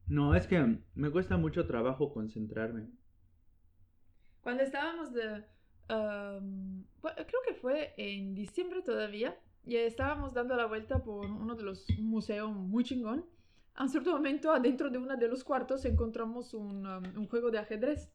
no, 0.07 0.37
es 0.37 0.47
que 0.47 0.79
me 0.95 1.11
cuesta 1.11 1.37
mucho 1.37 1.67
trabajo 1.67 2.12
concentrarme. 2.12 3.00
Cuando 4.42 4.62
estábamos 4.62 5.12
de... 5.12 5.44
creo 5.88 7.40
que 7.47 7.54
fue 7.61 7.94
en 7.97 8.35
diciembre 8.35 8.82
todavía, 8.82 9.38
y 9.64 9.76
estábamos 9.76 10.32
dando 10.32 10.56
la 10.56 10.66
vuelta 10.66 11.02
por 11.02 11.26
uno 11.26 11.54
de 11.54 11.62
los 11.62 11.87
museos 11.99 12.50
muy 12.50 12.82
chingón. 12.82 13.26
A 13.75 13.85
un 13.85 13.88
cierto 13.88 14.12
momento, 14.12 14.50
adentro 14.52 14.90
de 14.90 14.99
uno 14.99 15.16
de 15.16 15.28
los 15.28 15.44
cuartos, 15.44 15.85
encontramos 15.85 16.54
un, 16.54 16.87
un 16.87 17.28
juego 17.28 17.50
de 17.50 17.59
ajedrez. 17.59 18.11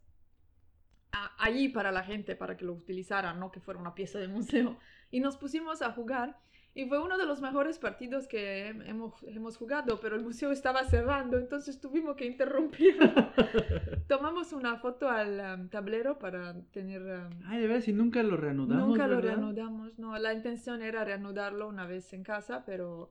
allí 1.38 1.70
para 1.70 1.92
la 1.92 2.04
gente, 2.04 2.36
para 2.36 2.58
que 2.58 2.66
lo 2.66 2.74
utilizaran, 2.74 3.40
no 3.40 3.52
que 3.52 3.60
fuera 3.60 3.80
una 3.80 3.96
pieza 3.96 4.20
de 4.20 4.28
museo. 4.28 4.78
Y 5.12 5.20
nos 5.20 5.38
pusimos 5.38 5.82
a 5.82 5.92
jugar 5.92 6.38
y 6.78 6.86
fue 6.88 7.02
uno 7.02 7.18
de 7.18 7.26
los 7.26 7.40
mejores 7.40 7.80
partidos 7.80 8.28
que 8.28 8.68
hemos, 8.68 9.24
hemos 9.24 9.56
jugado, 9.56 9.98
pero 10.02 10.18
el 10.18 10.24
museo 10.24 10.52
estaba 10.52 10.84
cerrando, 10.84 11.38
entonces 11.38 11.80
tuvimos 11.80 12.18
que 12.18 12.26
interrumpir. 12.26 12.98
Tomamos 14.10 14.52
una 14.52 14.76
foto 14.76 15.10
al 15.10 15.40
um, 15.40 15.70
tablero 15.70 16.20
para 16.20 16.54
tener... 16.72 17.02
Um, 17.02 17.30
Ay, 17.46 17.62
de 17.62 17.68
verdad, 17.68 17.82
si 17.82 17.94
nunca 17.94 18.22
lo 18.24 18.36
reanudamos. 18.36 18.90
Nunca 18.90 19.08
lo 19.08 19.22
reanudamos, 19.22 19.98
no. 19.98 20.18
La 20.18 20.34
intención 20.34 20.82
era 20.82 21.06
reanudarlo 21.06 21.70
una 21.70 21.88
vez 21.88 22.12
en 22.12 22.24
casa, 22.24 22.66
pero 22.66 23.10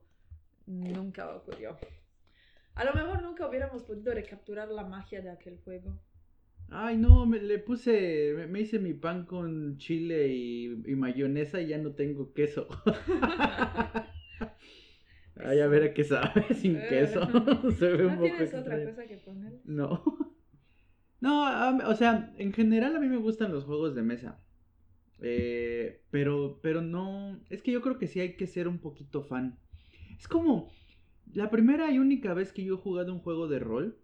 nunca 0.67 1.35
ocurrió. 1.35 1.75
A 2.75 2.83
lo 2.83 2.93
mejor 2.93 3.23
nunca 3.23 3.47
hubiéramos 3.47 3.81
podido 3.81 4.13
recapturar 4.13 4.69
la 4.69 4.83
magia 4.83 5.21
de 5.21 5.31
aquel 5.31 5.59
juego. 5.63 5.99
Ay, 6.69 6.97
no, 6.97 7.25
me, 7.25 7.39
le 7.39 7.59
puse, 7.59 8.47
me, 8.49 8.61
hice 8.61 8.79
mi 8.79 8.93
pan 8.93 9.25
con 9.25 9.77
chile 9.77 10.27
y, 10.27 10.95
mayonesa 10.95 11.61
y 11.61 11.67
ya 11.67 11.77
no 11.77 11.91
tengo 11.91 12.33
queso. 12.33 12.67
Ay, 15.37 15.59
a 15.59 15.67
ver 15.67 15.83
a 15.83 15.93
qué 15.93 16.03
sabe 16.03 16.53
sin 16.55 16.79
queso. 16.89 17.21
Se 17.77 17.87
ve 17.87 18.05
un 18.07 18.15
¿No 18.15 18.21
tienes 18.21 18.53
otra 18.53 18.83
cosa 18.83 19.05
que 19.05 19.17
poner? 19.17 19.59
No. 19.65 20.03
No, 21.21 21.77
o 21.87 21.95
sea, 21.95 22.33
en 22.37 22.53
general 22.53 22.95
a 22.95 22.99
mí 22.99 23.07
me 23.07 23.17
gustan 23.17 23.51
los 23.51 23.65
juegos 23.65 23.95
de 23.95 24.03
mesa. 24.03 24.39
Eh, 25.21 26.01
pero, 26.11 26.59
pero 26.61 26.81
no, 26.81 27.39
es 27.49 27.61
que 27.61 27.71
yo 27.71 27.81
creo 27.81 27.97
que 27.97 28.07
sí 28.07 28.19
hay 28.19 28.35
que 28.35 28.47
ser 28.47 28.67
un 28.67 28.79
poquito 28.79 29.23
fan. 29.23 29.57
Es 30.17 30.27
como 30.27 30.71
la 31.33 31.49
primera 31.49 31.91
y 31.91 31.99
única 31.99 32.33
vez 32.33 32.53
que 32.53 32.63
yo 32.63 32.75
he 32.75 32.77
jugado 32.77 33.13
un 33.13 33.19
juego 33.19 33.47
de 33.47 33.59
rol. 33.59 33.97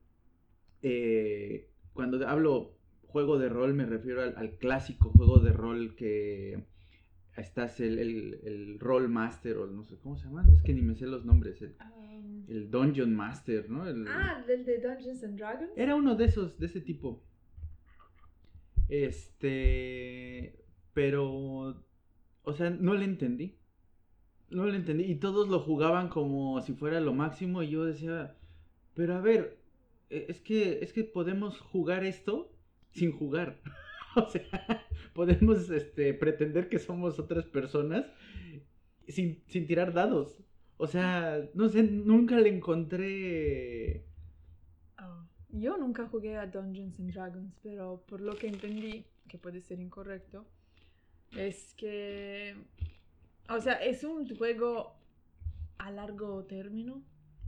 Eh, 0.82 1.71
cuando 1.94 2.28
hablo 2.28 2.78
juego 3.08 3.38
de 3.38 3.50
rol 3.50 3.74
me 3.74 3.86
refiero 3.86 4.22
al, 4.22 4.58
clásico 4.58 5.12
juego 5.12 5.40
de 5.40 5.52
rol 5.52 5.96
que 5.96 6.64
estás 7.36 7.80
el, 7.80 8.00
el, 8.00 8.80
Roll 8.80 9.10
Master 9.10 9.58
o 9.58 9.68
no 9.68 9.84
sé 9.84 9.98
cómo 9.98 10.18
se 10.18 10.26
llaman, 10.26 10.50
es 10.50 10.62
que 10.62 10.74
ni 10.74 10.82
me 10.82 10.96
sé 10.96 11.08
los 11.08 11.26
nombres, 11.26 11.62
el, 11.62 11.76
um, 11.80 12.70
Dungeon 12.70 13.16
Master, 13.16 13.70
¿no? 13.70 13.84
ah, 13.84 14.44
el 14.48 14.66
de 14.66 14.80
Dungeons 14.80 15.24
and 15.24 15.38
Dragons. 15.38 15.72
Era 15.76 15.96
uno 15.96 16.16
de 16.16 16.26
esos, 16.26 16.58
de 16.60 16.66
ese 16.66 16.82
tipo. 16.82 17.24
Este, 18.90 20.54
pero, 20.94 21.82
o 22.44 22.54
sea, 22.54 22.70
no 22.70 22.94
le 22.94 23.06
entendí. 23.06 23.58
No 24.50 24.66
le 24.66 24.76
entendí. 24.76 25.06
Y 25.06 25.16
todos 25.16 25.48
lo 25.48 25.62
jugaban 25.62 26.10
como 26.10 26.62
si 26.62 26.74
fuera 26.74 27.00
lo 27.00 27.14
máximo. 27.14 27.64
Y 27.64 27.70
yo 27.70 27.86
decía, 27.86 28.36
pero 28.94 29.16
a 29.16 29.22
ver, 29.22 29.61
es 30.12 30.42
que, 30.42 30.80
es 30.82 30.94
que 30.94 31.04
podemos 31.04 31.60
jugar 31.60 32.04
esto 32.04 32.52
sin 32.92 33.12
jugar. 33.12 33.60
o 34.16 34.30
sea, 34.30 34.44
podemos 35.14 35.70
este, 35.70 36.14
pretender 36.14 36.70
que 36.70 36.80
somos 36.80 37.20
otras 37.20 37.46
personas 37.46 38.06
sin, 39.08 39.42
sin 39.48 39.66
tirar 39.68 39.94
dados. 39.94 40.38
O 40.78 40.88
sea, 40.88 41.48
no 41.54 41.70
sé, 41.70 41.84
nunca 41.84 42.40
le 42.40 42.50
encontré... 42.50 44.06
Oh, 45.00 45.24
yo 45.50 45.78
nunca 45.78 46.08
jugué 46.08 46.38
a 46.38 46.48
Dungeons 46.48 47.00
and 47.00 47.14
Dragons, 47.14 47.56
pero 47.62 48.04
por 48.08 48.20
lo 48.20 48.36
que 48.36 48.48
entendí, 48.48 49.06
que 49.28 49.38
puede 49.38 49.62
ser 49.62 49.80
incorrecto, 49.80 50.46
es 51.38 51.74
que... 51.76 52.56
O 53.48 53.60
sea, 53.60 53.74
es 53.74 54.04
un 54.04 54.28
juego 54.36 54.96
a 55.78 55.92
largo 55.92 56.46
término, 56.46 57.04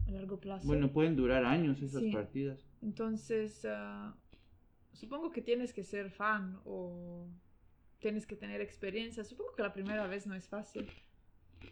a 0.07 0.11
largo 0.11 0.39
plazo. 0.39 0.67
Bueno, 0.67 0.91
pueden 0.91 1.15
durar 1.15 1.45
años 1.45 1.81
esas 1.81 2.03
partidas. 2.11 2.59
Entonces, 2.81 3.65
ah, 3.65 4.15
supongo 4.91 5.31
que 5.31 5.41
tienes 5.41 5.73
que 5.73 5.83
ser 5.83 6.11
fan 6.11 6.59
o 6.65 7.27
tienes 7.99 8.27
que 8.27 8.35
tener 8.35 8.61
experiencia. 8.61 9.23
Supongo 9.23 9.55
que 9.55 9.63
la 9.63 9.73
primera 9.73 10.05
vez 10.07 10.27
no 10.27 10.35
es 10.35 10.47
fácil. 10.47 10.87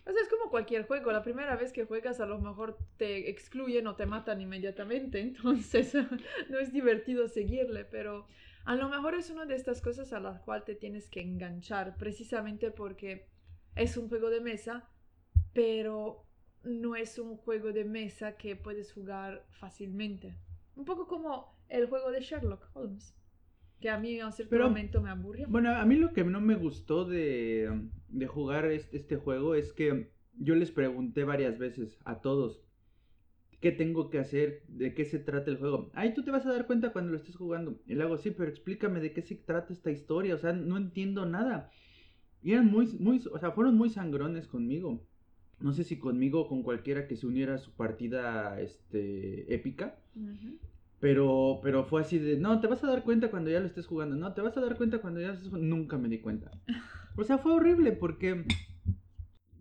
O 0.06 0.12
sea, 0.12 0.22
es 0.22 0.30
como 0.30 0.50
cualquier 0.50 0.88
juego. 0.88 1.12
La 1.12 1.22
primera 1.22 1.56
vez 1.56 1.74
que 1.74 1.86
juegas 1.86 2.22
a 2.22 2.26
lo 2.26 2.40
mejor 2.40 2.78
te 2.98 3.30
excluyen 3.30 3.86
o 3.88 3.96
te 3.96 4.06
matan 4.06 4.42
inmediatamente. 4.42 5.20
Entonces 5.20 5.94
no 6.50 6.60
es 6.60 6.72
divertido 6.72 7.28
seguirle. 7.28 7.86
Pero 7.86 8.28
a 8.64 8.76
lo 8.76 8.90
mejor 8.90 9.16
es 9.16 9.30
una 9.30 9.46
de 9.46 9.56
estas 9.56 9.82
cosas 9.82 10.14
a 10.14 10.20
las 10.20 10.40
cuales 10.40 10.66
te 10.66 10.76
tienes 10.76 11.10
que 11.10 11.22
enganchar. 11.22 11.98
Precisamente 11.98 12.72
porque 12.72 13.28
es 13.76 13.98
un 13.98 14.08
juego 14.08 14.30
de 14.30 14.40
mesa. 14.40 14.90
Pero 15.54 16.26
no 16.64 16.96
es 16.96 17.18
un 17.20 17.38
juego 17.38 17.72
de 17.72 17.86
mesa 17.86 18.38
que 18.38 18.56
puedes 18.56 18.94
jugar 18.94 19.46
fácilmente. 19.50 20.38
Un 20.76 20.86
poco 20.86 21.08
como 21.08 21.58
el 21.70 21.88
juego 21.88 22.12
de 22.12 22.22
Sherlock 22.22 22.70
Holmes. 22.74 23.16
Que 23.80 23.90
a 23.90 23.98
mí 23.98 24.20
a 24.20 24.28
un 24.28 24.32
cierto 24.32 24.58
momento 24.60 25.02
me 25.02 25.10
aburrió. 25.10 25.48
Bueno, 25.50 25.72
a 25.76 25.84
mí 25.86 25.96
lo 25.96 26.14
que 26.14 26.24
no 26.24 26.40
me 26.40 26.56
gustó 26.56 27.04
de, 27.06 27.90
de 28.10 28.28
jugar 28.28 28.66
este, 28.66 28.98
este, 28.98 29.16
juego 29.16 29.56
es 29.56 29.74
que 29.74 30.12
yo 30.38 30.54
les 30.54 30.72
pregunté 30.72 31.24
varias 31.24 31.58
veces 31.58 31.98
a 32.06 32.22
todos 32.22 32.64
qué 33.60 33.72
tengo 33.72 34.10
que 34.10 34.20
hacer, 34.20 34.64
de 34.68 34.94
qué 34.94 35.06
se 35.06 35.20
trata 35.20 35.50
el 35.50 35.58
juego. 35.58 35.92
Ay, 35.94 36.14
tú 36.14 36.24
te 36.24 36.32
vas 36.32 36.46
a 36.46 36.52
dar 36.52 36.68
cuenta 36.68 36.92
cuando 36.92 37.12
lo 37.12 37.18
estés 37.18 37.36
jugando. 37.36 37.80
Y 37.86 37.96
le 37.96 38.04
hago, 38.04 38.18
sí, 38.18 38.32
pero 38.32 38.50
explícame 38.50 39.00
de 39.00 39.14
qué 39.14 39.22
se 39.22 39.36
trata 39.36 39.74
esta 39.74 39.92
historia. 39.92 40.36
O 40.36 40.40
sea, 40.40 40.54
no 40.54 40.78
entiendo 40.78 41.26
nada. 41.26 41.72
Y 42.44 42.54
eran 42.54 42.72
muy, 42.72 42.88
muy, 43.00 43.22
o 43.32 43.38
sea, 43.38 43.52
fueron 43.52 43.76
muy 43.78 43.90
sangrones 43.90 44.48
conmigo. 44.48 45.08
No 45.62 45.74
sé 45.74 45.84
si 45.84 45.98
conmigo 45.98 46.42
o 46.42 46.48
con 46.48 46.64
cualquiera 46.64 47.08
que 47.08 47.16
se 47.16 47.28
uniera 47.28 47.56
a 47.56 47.60
su 47.60 47.72
partida 47.72 48.60
este, 48.62 49.54
épica. 49.54 49.98
Pero, 51.00 51.60
pero 51.64 51.84
fue 51.86 52.02
así 52.02 52.20
de, 52.20 52.38
no, 52.38 52.60
te 52.62 52.68
vas 52.68 52.84
a 52.84 52.88
dar 52.88 53.04
cuenta 53.04 53.32
cuando 53.32 53.50
ya 53.50 53.60
lo 53.60 53.66
estés 53.66 53.88
jugando, 53.88 54.16
no, 54.16 54.34
te 54.34 54.42
vas 54.42 54.56
a 54.56 54.62
dar 54.62 54.78
cuenta 54.78 55.00
cuando 55.00 55.20
ya 55.20 55.28
lo 55.28 55.34
estés 55.34 55.50
jugando. 55.50 55.76
Nunca 55.76 55.98
me 55.98 56.10
di 56.10 56.20
cuenta. 56.20 56.52
O 57.18 57.26
sea, 57.26 57.38
fue 57.38 57.52
horrible 57.52 57.92
porque, 57.92 58.46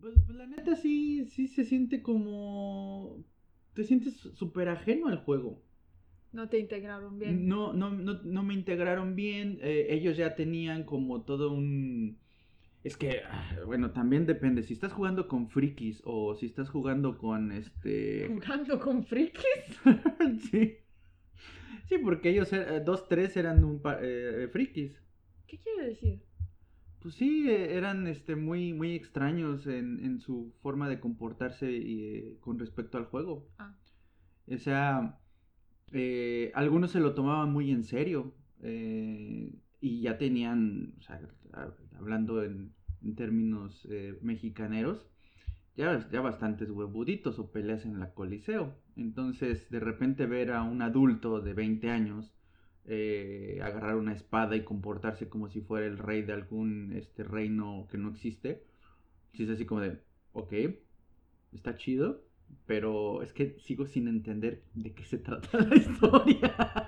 pues, 0.01 0.15
pues, 0.25 0.39
la 0.39 0.47
neta 0.47 0.77
sí, 0.77 1.27
sí 1.27 1.49
se 1.49 1.65
siente 1.65 2.01
como, 2.01 3.25
te 3.75 3.83
sientes 3.83 4.15
súper 4.15 4.69
ajeno 4.69 5.09
al 5.09 5.19
juego. 5.19 5.61
No 6.33 6.49
te 6.49 6.59
integraron 6.59 7.19
bien. 7.19 7.49
No, 7.49 7.73
no, 7.73 7.91
no, 7.91 8.21
no 8.23 8.43
me 8.45 8.55
integraron 8.55 9.17
bien. 9.17 9.59
Eh, 9.63 9.89
ellos 9.91 10.17
ya 10.17 10.37
tenían 10.37 10.85
como 10.85 11.23
todo 11.23 11.53
un... 11.53 12.19
Es 12.83 12.97
que, 12.97 13.21
ah, 13.29 13.57
bueno, 13.67 13.91
también 13.91 14.25
depende. 14.25 14.63
Si 14.63 14.73
estás 14.73 14.93
jugando 14.93 15.29
con 15.29 15.49
frikis 15.49 16.01
o 16.05 16.35
si 16.35 16.47
estás 16.47 16.71
jugando 16.71 17.19
con 17.19 17.53
este... 17.53 18.27
¿Jugando 18.29 18.81
con 18.81 19.05
frikis? 19.05 19.81
sí. 20.51 20.79
Sí, 21.91 21.99
porque 21.99 22.31
ellos, 22.31 22.53
eh, 22.53 22.81
dos, 22.85 23.07
tres 23.09 23.37
eran 23.37 23.65
un 23.65 23.83
eh, 24.01 24.49
frikis. 24.51 25.03
¿Qué 25.47 25.59
quiere 25.59 25.89
decir? 25.89 26.23
Pues 27.01 27.17
sí, 27.17 27.51
eh, 27.51 27.77
eran 27.77 28.07
este, 28.07 28.35
muy, 28.35 28.73
muy 28.73 28.95
extraños 28.95 29.67
en, 29.67 30.03
en 30.03 30.21
su 30.21 30.55
forma 30.63 30.89
de 30.89 31.01
comportarse 31.01 31.71
y, 31.71 32.39
con 32.41 32.59
respecto 32.59 32.97
al 32.97 33.07
juego. 33.07 33.51
Ah. 33.59 33.77
O 34.49 34.57
sea, 34.57 35.19
algunos 36.55 36.93
se 36.93 37.01
lo 37.01 37.15
tomaban 37.15 37.53
muy 37.53 37.71
en 37.73 37.85
serio 37.85 38.35
y 38.63 40.01
ya 40.01 40.19
tenían, 40.19 40.95
o 40.99 41.03
sea, 41.03 41.21
hablando 42.01 42.43
en, 42.43 42.75
términos 43.17 43.89
mexicaneros, 44.21 45.07
ya, 45.75 46.07
ya 46.11 46.21
bastantes 46.21 46.71
huevuditos 46.71 47.39
o 47.39 47.51
peleas 47.51 47.87
en 47.87 47.99
la 47.99 48.13
Coliseo. 48.13 48.75
Entonces, 48.97 49.71
de 49.71 49.81
repente 49.81 50.27
ver 50.27 50.53
a 50.53 50.63
un 50.63 50.83
adulto 50.83 51.41
de 51.41 51.55
20 51.55 51.91
años 51.91 52.35
eh, 52.87 53.61
agarrar 53.63 53.97
una 53.97 54.13
espada 54.13 54.57
y 54.57 54.65
comportarse 54.65 55.29
como 55.29 55.49
si 55.49 55.61
fuera 55.61 55.87
el 55.87 55.99
rey 55.99 56.23
de 56.23 56.33
algún 56.33 56.93
este 56.95 57.23
reino 57.23 57.87
que 57.91 57.99
no 57.99 58.11
existe, 58.11 58.65
si 59.33 59.45
es 59.45 59.51
así 59.51 59.65
como 59.65 59.83
de, 59.83 59.99
ok, 60.33 60.53
está 61.53 61.77
chido, 61.77 62.25
pero 62.67 63.23
es 63.23 63.33
que 63.33 63.59
sigo 63.61 63.87
sin 63.87 64.09
entender 64.09 64.65
de 64.75 64.93
qué 64.93 65.05
se 65.05 65.19
trata 65.19 65.61
la 65.61 65.77
historia. 65.77 66.80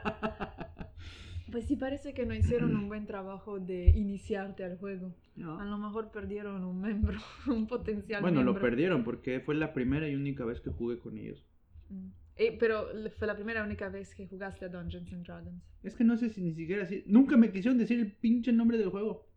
Pues 1.53 1.67
sí 1.67 1.77
parece 1.77 2.15
que 2.15 2.25
no 2.25 2.35
hicieron 2.35 2.75
un 2.75 2.88
buen 2.88 3.07
trabajo 3.07 3.61
de 3.61 3.91
iniciarte 3.91 4.65
al 4.65 4.79
juego. 4.79 5.15
A 5.37 5.65
lo 5.65 5.79
mejor 5.79 6.11
perdieron 6.11 6.65
un 6.65 6.81
miembro, 6.81 7.19
un 7.47 7.67
potencial 7.67 8.23
Bueno, 8.23 8.43
lo 8.43 8.59
perdieron 8.59 9.05
porque 9.05 9.41
fue 9.41 9.55
la 9.55 9.75
primera 9.75 10.09
y 10.09 10.15
única 10.15 10.45
vez 10.47 10.61
que 10.61 10.71
jugué 10.71 10.99
con 10.99 11.19
ellos. 11.19 11.47
Mm. 11.91 12.09
Eh, 12.37 12.57
pero 12.59 12.87
fue 13.19 13.27
la 13.27 13.37
primera 13.37 13.61
y 13.61 13.65
única 13.65 13.91
vez 13.91 14.15
que 14.15 14.27
jugaste 14.27 14.65
a 14.65 14.69
Dungeons 14.69 15.12
and 15.12 15.27
Dragons. 15.27 15.62
Es 15.83 15.95
que 15.95 16.05
no 16.05 16.17
sé 16.17 16.31
si 16.31 16.41
ni 16.41 16.55
siquiera 16.55 16.85
así. 16.85 17.05
Nunca 17.07 17.37
me 17.37 17.53
quisieron 17.53 17.77
decir 17.77 18.01
el 18.01 18.11
pinche 18.11 18.53
nombre 18.53 18.79
del 18.79 18.88
juego. 18.88 19.29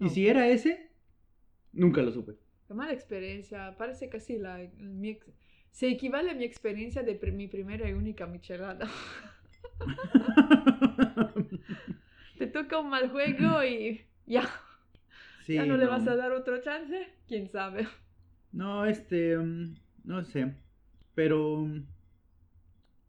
Y 0.00 0.08
si 0.08 0.26
era 0.26 0.48
ese, 0.48 0.90
nunca 1.72 2.02
lo 2.02 2.10
supe. 2.10 2.36
Qué 2.66 2.74
mala 2.74 2.94
experiencia. 2.94 3.76
Parece 3.76 4.08
casi 4.08 4.38
la. 4.38 4.58
se 5.70 5.88
equivale 5.88 6.30
a 6.30 6.34
mi 6.34 6.44
experiencia 6.44 7.02
de 7.02 7.18
mi 7.32 7.46
primera 7.46 7.88
y 7.88 7.92
única 7.92 8.26
michelada. 8.26 8.88
Te 12.38 12.46
toca 12.46 12.78
un 12.78 12.90
mal 12.90 13.10
juego 13.10 13.64
y 13.64 14.04
ya. 14.26 14.48
¿Ya 15.46 15.66
no, 15.66 15.76
le 15.76 15.86
vas 15.86 16.06
a 16.08 16.16
dar 16.16 16.32
otro 16.32 16.62
chance? 16.62 17.06
¿Quién 17.28 17.50
sabe? 17.50 17.86
No, 18.52 18.86
este, 18.86 19.36
mm, 19.36 19.74
no 20.04 20.24
sé. 20.24 20.54
Pero, 21.14 21.58
mm, 21.58 21.86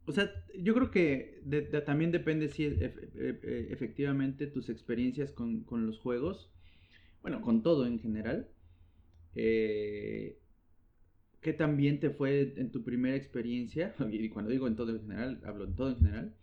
o 0.06 0.12
sea, 0.12 0.30
yo 0.58 0.74
creo 0.74 0.90
que 0.90 1.42
también 1.86 2.12
depende 2.12 2.48
si 2.48 2.66
e, 2.66 2.94
e, 3.14 3.68
efectivamente 3.70 4.46
tus 4.46 4.68
experiencias 4.68 5.32
con, 5.32 5.64
con, 5.64 5.86
los 5.86 5.98
juegos, 5.98 6.52
bueno, 7.22 7.40
con 7.40 7.62
todo 7.62 7.86
en 7.86 7.98
general, 7.98 8.48
eh, 9.34 10.38
¿qué 11.40 11.52
también 11.52 12.00
te 12.00 12.10
fue 12.10 12.54
en 12.56 12.70
tu 12.70 12.84
primera 12.84 13.16
experiencia? 13.16 13.94
Y 14.10 14.28
cuando 14.28 14.50
digo 14.50 14.68
en 14.68 14.76
todo 14.76 14.90
en 14.90 15.00
general, 15.00 15.40
hablo 15.44 15.64
en 15.64 15.74
todo 15.74 15.90
en 15.90 15.96
general 15.96 16.34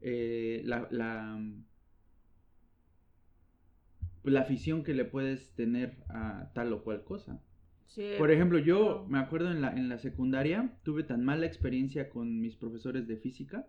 eh, 0.00 0.62
la, 0.64 0.88
la, 0.90 1.40
la, 4.22 4.40
afición 4.40 4.82
que 4.82 4.94
le 4.94 5.04
puedes 5.04 5.54
tener 5.54 5.96
a 6.08 6.50
tal 6.54 6.72
o 6.72 6.82
cual 6.82 7.04
cosa. 7.04 7.42
Por 8.18 8.30
ejemplo, 8.30 8.58
yo 8.58 9.04
me 9.08 9.18
acuerdo 9.18 9.50
en 9.50 9.60
la, 9.60 9.72
en 9.72 9.88
la 9.88 9.98
secundaria, 9.98 10.78
tuve 10.84 11.02
tan 11.02 11.24
mala 11.24 11.46
experiencia 11.46 12.08
con 12.08 12.40
mis 12.40 12.54
profesores 12.54 13.08
de 13.08 13.16
física 13.16 13.66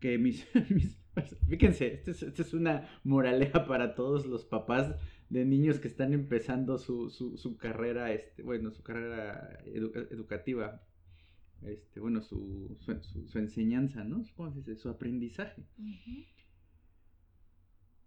que 0.00 0.16
mis, 0.16 0.46
fíjense, 1.48 1.94
esta 1.94 2.10
es, 2.12 2.22
este 2.22 2.42
es, 2.42 2.54
una 2.54 2.88
moraleja 3.04 3.66
para 3.66 3.94
todos 3.94 4.26
los 4.26 4.44
papás 4.44 4.94
de 5.28 5.44
niños 5.44 5.80
que 5.80 5.88
están 5.88 6.12
empezando 6.12 6.78
su, 6.78 7.10
su, 7.10 7.36
su 7.36 7.56
carrera, 7.56 8.12
este, 8.12 8.42
bueno, 8.42 8.70
su 8.70 8.82
carrera 8.82 9.58
educativa 9.66 10.82
este, 11.62 12.00
bueno, 12.00 12.22
su, 12.22 12.76
su, 13.26 13.38
enseñanza, 13.38 14.04
¿no? 14.04 14.24
¿Cómo 14.36 14.52
se 14.52 14.58
dice? 14.58 14.76
Su 14.76 14.88
aprendizaje. 14.88 15.64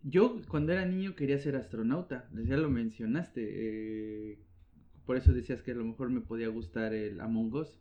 Yo 0.03 0.41
cuando 0.47 0.71
era 0.71 0.85
niño 0.85 1.15
quería 1.15 1.37
ser 1.39 1.55
astronauta, 1.55 2.29
ya 2.33 2.57
lo 2.57 2.69
mencionaste, 2.69 3.41
eh, 3.43 4.39
por 5.05 5.17
eso 5.17 5.33
decías 5.33 5.61
que 5.61 5.71
a 5.71 5.75
lo 5.75 5.85
mejor 5.85 6.09
me 6.09 6.21
podía 6.21 6.47
gustar 6.47 6.93
el 6.93 7.19
Among 7.21 7.53
Us. 7.53 7.79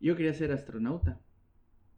Yo 0.00 0.16
quería 0.16 0.34
ser 0.34 0.52
astronauta, 0.52 1.20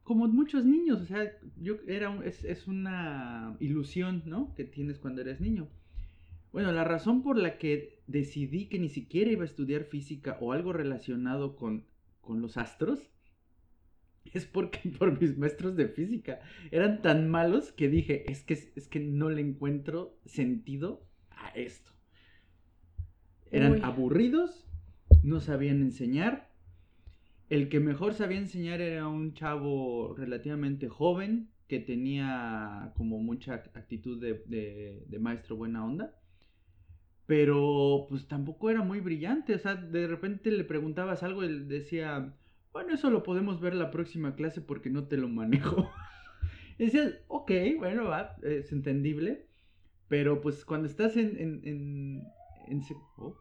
como 0.05 0.29
muchos 0.29 0.65
niños, 0.67 1.01
o 1.01 1.07
sea, 1.07 1.33
yo 1.57 1.79
era 1.89 2.15
es, 2.25 2.45
es 2.45 2.69
una 2.69 3.57
ilusión, 3.59 4.23
¿no? 4.27 4.55
Que 4.55 4.65
tienes 4.65 4.99
cuando 4.99 5.23
eres 5.23 5.41
niño. 5.41 5.69
Bueno, 6.53 6.71
la 6.73 6.85
razón 6.85 7.23
por 7.23 7.37
la 7.37 7.59
que 7.59 8.03
decidí 8.07 8.67
que 8.67 8.79
ni 8.79 8.89
siquiera 8.89 9.33
iba 9.33 9.43
a 9.43 9.47
estudiar 9.47 9.85
física 9.85 10.37
o 10.41 10.53
algo 10.53 10.73
relacionado 10.73 11.57
con 11.57 11.85
con 12.25 12.41
los 12.41 12.57
astros 12.57 13.11
es 14.33 14.47
porque 14.47 14.81
por 14.99 15.21
mis 15.21 15.37
maestros 15.39 15.77
de 15.77 15.89
física 15.89 16.41
eran 16.71 17.03
tan 17.03 17.29
malos 17.29 17.73
que 17.73 17.89
dije, 17.89 18.31
es 18.31 18.43
que, 18.43 18.55
es 18.55 18.89
que 18.89 19.01
no 19.01 19.31
le 19.31 19.41
encuentro 19.41 20.19
sentido 20.25 21.07
a 21.31 21.49
esto. 21.51 21.93
Eran 23.51 23.85
aburridos, 23.85 24.67
no 25.23 25.39
sabían 25.39 25.81
enseñar. 25.81 26.51
El 27.51 27.69
que 27.69 27.79
mejor 27.79 28.15
sabía 28.15 28.39
enseñar 28.39 28.81
era 28.81 29.07
un 29.07 29.35
chavo 29.35 30.13
relativamente 30.17 30.89
joven 30.89 31.51
que 31.69 31.79
tenía 31.79 32.93
como 32.97 33.19
mucha 33.21 33.55
actitud 33.55 34.21
de, 34.21 35.05
de 35.07 35.19
maestro 35.21 35.55
buena 35.55 35.85
onda 35.85 36.17
pero 37.27 38.07
pues 38.09 38.29
tampoco 38.29 38.71
era 38.71 38.83
muy 38.83 39.01
brillante, 39.01 39.55
o 39.55 39.59
sea, 39.59 39.75
de 39.77 40.07
repente 40.07 40.51
le 40.51 40.65
preguntabas 40.65 41.23
algo 41.23 41.43
y 41.43 41.47
él 41.47 41.69
decía, 41.69 42.35
bueno, 42.73 42.95
eso 42.95 43.11
lo 43.11 43.23
podemos 43.23 43.61
ver 43.61 43.75
la 43.75 43.91
próxima 43.91 44.35
clase 44.35 44.61
porque 44.61 44.91
no 44.91 45.05
te 45.05 45.17
lo 45.17 45.29
manejo. 45.29 45.91
y 46.79 46.85
decías, 46.87 47.15
ok, 47.29 47.51
bueno, 47.79 48.05
va, 48.05 48.37
es 48.43 48.73
entendible, 48.73 49.47
pero 50.09 50.41
pues 50.41 50.65
cuando 50.65 50.87
estás 50.89 51.17
en... 51.17 51.37
en, 51.39 51.61
en, 51.65 52.25
en 52.69 52.83
oh. 53.17 53.37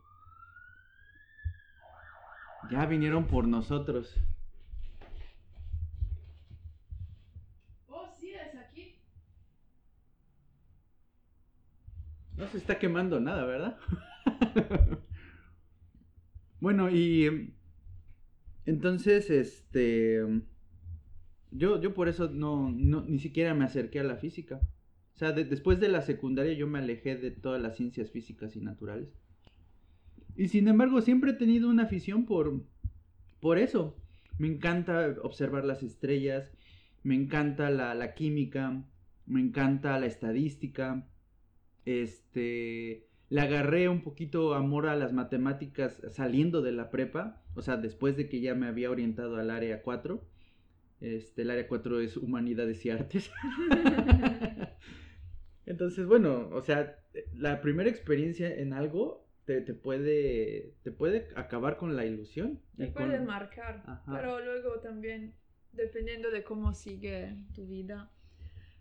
Ya 2.72 2.86
vinieron 2.86 3.28
por 3.28 3.48
nosotros. 3.48 4.16
Oh, 7.88 8.08
sí, 8.20 8.34
es 8.34 8.56
aquí. 8.56 9.00
No 12.38 12.48
se 12.48 12.58
está 12.58 12.80
quemando 12.80 13.20
nada, 13.20 13.46
¿verdad? 13.46 13.78
bueno, 16.60 16.90
y 16.90 17.54
entonces, 18.66 19.30
este, 19.30 20.22
yo, 21.52 21.82
yo 21.82 21.94
por 21.94 22.08
eso 22.08 22.30
no, 22.30 22.72
no, 22.72 23.02
ni 23.02 23.20
siquiera 23.20 23.54
me 23.54 23.66
acerqué 23.66 24.00
a 24.00 24.04
la 24.04 24.18
física. 24.18 24.62
O 25.16 25.18
sea, 25.18 25.32
después 25.32 25.80
de 25.80 25.90
la 25.90 26.02
secundaria 26.02 26.54
yo 26.54 26.68
me 26.68 26.80
alejé 26.80 27.16
de 27.16 27.30
todas 27.32 27.62
las 27.62 27.76
ciencias 27.78 28.10
físicas 28.12 28.56
y 28.56 28.62
naturales. 28.62 29.10
Y 30.36 30.48
sin 30.48 30.68
embargo, 30.68 31.02
siempre 31.02 31.32
he 31.32 31.36
tenido 31.36 31.70
una 31.70 31.84
afición 31.84 32.26
por, 32.26 32.64
por 33.40 33.60
eso. 33.60 33.96
Me 34.40 34.48
encanta 34.48 35.16
observar 35.22 35.66
las 35.66 35.84
estrellas, 35.84 36.50
me 37.04 37.14
encanta 37.14 37.70
la 37.70 38.14
química, 38.16 38.84
me 39.28 39.42
encanta 39.42 40.00
la 40.00 40.08
estadística. 40.08 41.08
Este, 41.86 43.08
le 43.30 43.42
agarré 43.42 43.90
un 43.90 44.02
poquito 44.02 44.54
amor 44.54 44.88
a 44.88 44.96
las 44.96 45.14
matemáticas 45.14 46.02
saliendo 46.10 46.62
de 46.62 46.72
la 46.72 46.90
prepa, 46.90 47.42
o 47.56 47.62
sea, 47.62 47.78
después 47.78 48.16
de 48.18 48.30
que 48.30 48.42
ya 48.42 48.56
me 48.56 48.68
había 48.68 48.92
orientado 48.92 49.38
al 49.38 49.50
área 49.50 49.82
4. 49.82 50.24
Este, 51.02 51.42
el 51.42 51.52
área 51.52 51.68
4 51.68 52.00
es 52.00 52.18
humanidades 52.18 52.86
y 52.86 52.90
artes. 52.90 53.32
Entonces, 55.66 56.06
bueno, 56.06 56.50
o 56.52 56.62
sea, 56.62 57.00
la 57.34 57.62
primera 57.62 57.90
experiencia 57.90 58.54
en 58.54 58.74
algo 58.74 59.24
te, 59.46 59.62
puede 59.74 60.74
te 60.84 60.92
puede 60.92 61.28
acabar 61.36 61.78
con 61.78 61.96
la 61.96 62.06
ilusión. 62.06 62.62
Te 62.78 62.88
puede 62.88 63.20
marcar, 63.20 63.84
pero 64.06 64.40
luego 64.40 64.80
también, 64.80 65.34
dependiendo 65.72 66.32
de 66.32 66.44
cómo 66.44 66.74
sigue 66.74 67.36
tu 67.54 67.68
vida, 67.68 68.12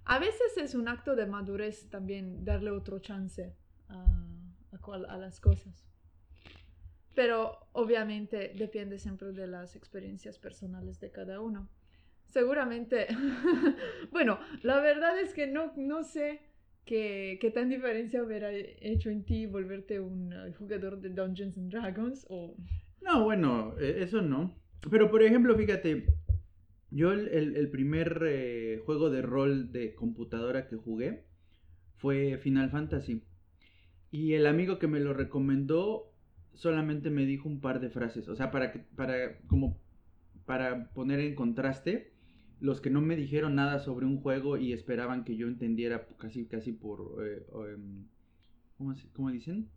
a 0.05 0.19
veces 0.19 0.57
es 0.57 0.75
un 0.75 0.89
acto 0.89 1.15
de 1.17 1.27
madurez 1.27 1.89
también 1.91 2.45
darle 2.45 2.71
otro 2.71 2.99
chance 2.99 3.55
a 3.89 4.23
a, 4.91 5.17
las 5.17 5.41
cosas. 5.41 5.87
Pero 7.15 7.59
obviamente 7.73 8.53
depende 8.57 8.99
siempre 8.99 9.33
de 9.33 9.47
las 9.47 9.77
experiencias 9.77 10.39
personales 10.39 10.99
de 11.01 11.11
cada 11.11 11.41
uno. 11.41 11.69
Seguramente, 12.29 13.09
bueno, 14.11 14.39
la 14.63 14.81
verdad 14.81 15.19
es 15.21 15.35
que 15.35 15.47
no, 15.47 15.73
no 15.77 16.03
sé 16.03 16.41
qué, 16.87 17.39
qué 17.41 17.51
tan 17.51 17.69
diferencia 17.69 18.23
hubiera 18.23 18.51
hecho 18.51 19.11
en 19.11 19.25
ti 19.25 19.45
volverte 19.47 20.01
un 20.01 20.33
uh, 20.33 20.53
jugador 20.55 20.99
de 21.01 21.11
Dungeons 21.11 21.59
and 21.59 21.71
Dragons 21.71 22.27
o... 22.31 22.57
No, 23.03 23.25
bueno, 23.25 23.75
e, 23.79 24.03
eso 24.03 24.23
no. 24.23 24.57
Pero 24.91 25.11
por 25.11 25.23
ejemplo, 25.23 25.55
fíjate, 25.55 26.07
yo 26.93 27.13
el, 27.13 27.57
el, 27.57 27.71
primer 27.71 28.23
eh, 28.27 28.83
juego 28.85 29.09
de 29.09 29.23
rol 29.23 29.73
de 29.73 29.95
computadora 29.95 30.69
que 30.69 30.77
jugué 30.77 31.25
fue 31.97 32.37
Final 32.37 32.71
Fantasy. 32.71 33.23
Y 34.11 34.35
el 34.35 34.47
amigo 34.47 34.79
que 34.79 34.89
me 34.89 35.01
lo 35.01 35.15
recomendó 35.15 36.13
solamente 36.53 37.09
me 37.09 37.25
dijo 37.25 37.49
un 37.49 37.61
par 37.61 37.81
de 37.81 37.89
frases. 37.89 38.29
O 38.29 38.37
sea, 38.37 38.51
para, 38.51 38.73
que, 38.73 38.81
para, 38.81 39.39
como, 39.47 39.79
para 40.45 40.93
poner 40.93 41.21
en 41.21 41.35
contraste, 41.35 42.13
los 42.61 42.83
que 42.83 42.91
no 42.91 43.01
me 43.01 43.17
dijeron 43.17 43.55
nada 43.55 43.79
sobre 43.79 44.05
un 44.05 44.21
juego 44.21 44.59
y 44.59 44.75
esperaban 44.75 45.25
que 45.25 45.37
yo 45.37 45.49
entendiera 45.49 46.07
casi, 46.19 46.47
casi 46.47 46.73
por... 46.73 47.27
Eh, 47.27 47.47
em, 47.73 48.07
¿cómo, 49.15 49.31
dicen? 49.31 49.71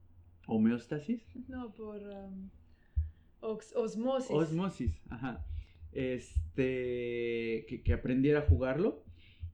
¿Homeostasis? 0.47 1.23
No, 1.47 1.73
por... 1.73 2.01
Um, 2.01 2.49
osmosis. 3.39 4.32
Osmosis, 4.32 5.01
ajá. 5.10 5.45
Este... 5.95 7.65
Que, 7.84 7.93
aprendiera 7.93 8.39
a 8.39 8.47
jugarlo. 8.47 9.03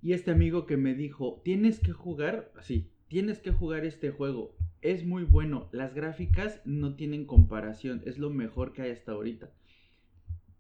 Y 0.01 0.13
este 0.13 0.32
amigo 0.32 0.65
que 0.65 0.77
me 0.77 0.95
dijo, 0.95 1.41
tienes 1.45 1.80
que 1.80 1.93
jugar, 1.93 2.51
así, 2.58 2.89
tienes 3.08 3.39
que 3.39 3.51
jugar 3.51 3.86
este 3.86 4.10
juego 4.10 4.56
es 4.82 5.06
muy 5.06 5.23
bueno. 5.23 5.69
Las 5.71 5.93
gráficas 5.93 6.62
no 6.65 6.95
tienen 6.95 7.25
comparación. 7.25 8.01
Es 8.06 8.17
lo 8.17 8.30
mejor 8.30 8.73
que 8.73 8.82
hay 8.82 8.91
hasta 8.91 9.12
ahorita. 9.13 9.51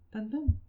Tan 0.09 0.29
tan. 0.29 0.59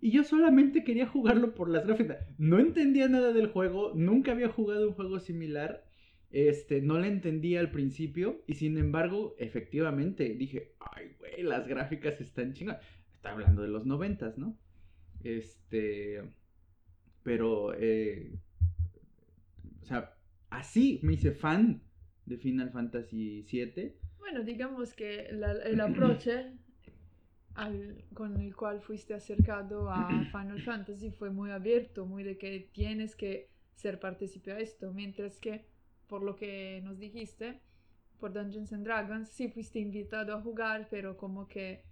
Y 0.00 0.10
yo 0.10 0.24
solamente 0.24 0.84
quería 0.84 1.06
jugarlo 1.06 1.54
por 1.54 1.68
las 1.68 1.86
gráficas. 1.86 2.18
No 2.38 2.58
entendía 2.58 3.08
nada 3.08 3.32
del 3.32 3.48
juego. 3.48 3.92
Nunca 3.94 4.32
había 4.32 4.48
jugado 4.48 4.88
un 4.88 4.94
juego 4.94 5.18
similar. 5.20 5.84
Este, 6.30 6.80
no 6.80 6.98
le 6.98 7.08
entendía 7.08 7.60
al 7.60 7.70
principio. 7.70 8.42
Y 8.46 8.54
sin 8.54 8.78
embargo, 8.78 9.34
efectivamente, 9.38 10.34
dije, 10.34 10.74
ay, 10.80 11.12
güey, 11.18 11.42
las 11.42 11.66
gráficas 11.66 12.20
están 12.20 12.54
chingadas. 12.54 12.82
Está 13.18 13.32
hablando 13.32 13.62
de 13.62 13.68
los 13.68 13.84
noventas, 13.84 14.38
¿no? 14.38 14.56
Este. 15.24 16.22
Pero, 17.24 17.74
eh, 17.74 18.32
o 19.82 19.84
sea, 19.84 20.14
así 20.50 21.00
me 21.02 21.14
hice 21.14 21.32
fan 21.32 21.82
de 22.26 22.38
Final 22.38 22.70
Fantasy 22.70 23.44
VII. 23.50 23.92
Bueno, 24.20 24.44
digamos 24.44 24.94
que 24.94 25.26
el 25.26 25.80
aproche 25.80 26.52
con 28.14 28.40
el 28.40 28.54
cual 28.54 28.80
fuiste 28.80 29.14
acercado 29.14 29.90
a 29.90 30.08
Final 30.30 30.62
Fantasy 30.62 31.10
fue 31.10 31.30
muy 31.30 31.50
abierto, 31.50 32.06
muy 32.06 32.22
de 32.22 32.38
que 32.38 32.70
tienes 32.72 33.16
que 33.16 33.50
ser 33.74 33.98
partícipe 33.98 34.52
a 34.52 34.60
esto, 34.60 34.92
mientras 34.92 35.40
que, 35.40 35.66
por 36.06 36.22
lo 36.22 36.36
que 36.36 36.80
nos 36.84 37.00
dijiste, 37.00 37.60
por 38.20 38.32
Dungeons 38.32 38.72
and 38.72 38.84
Dragons, 38.84 39.28
sí 39.28 39.48
fuiste 39.48 39.80
invitado 39.80 40.36
a 40.36 40.40
jugar, 40.40 40.86
pero 40.88 41.16
como 41.16 41.48
que 41.48 41.87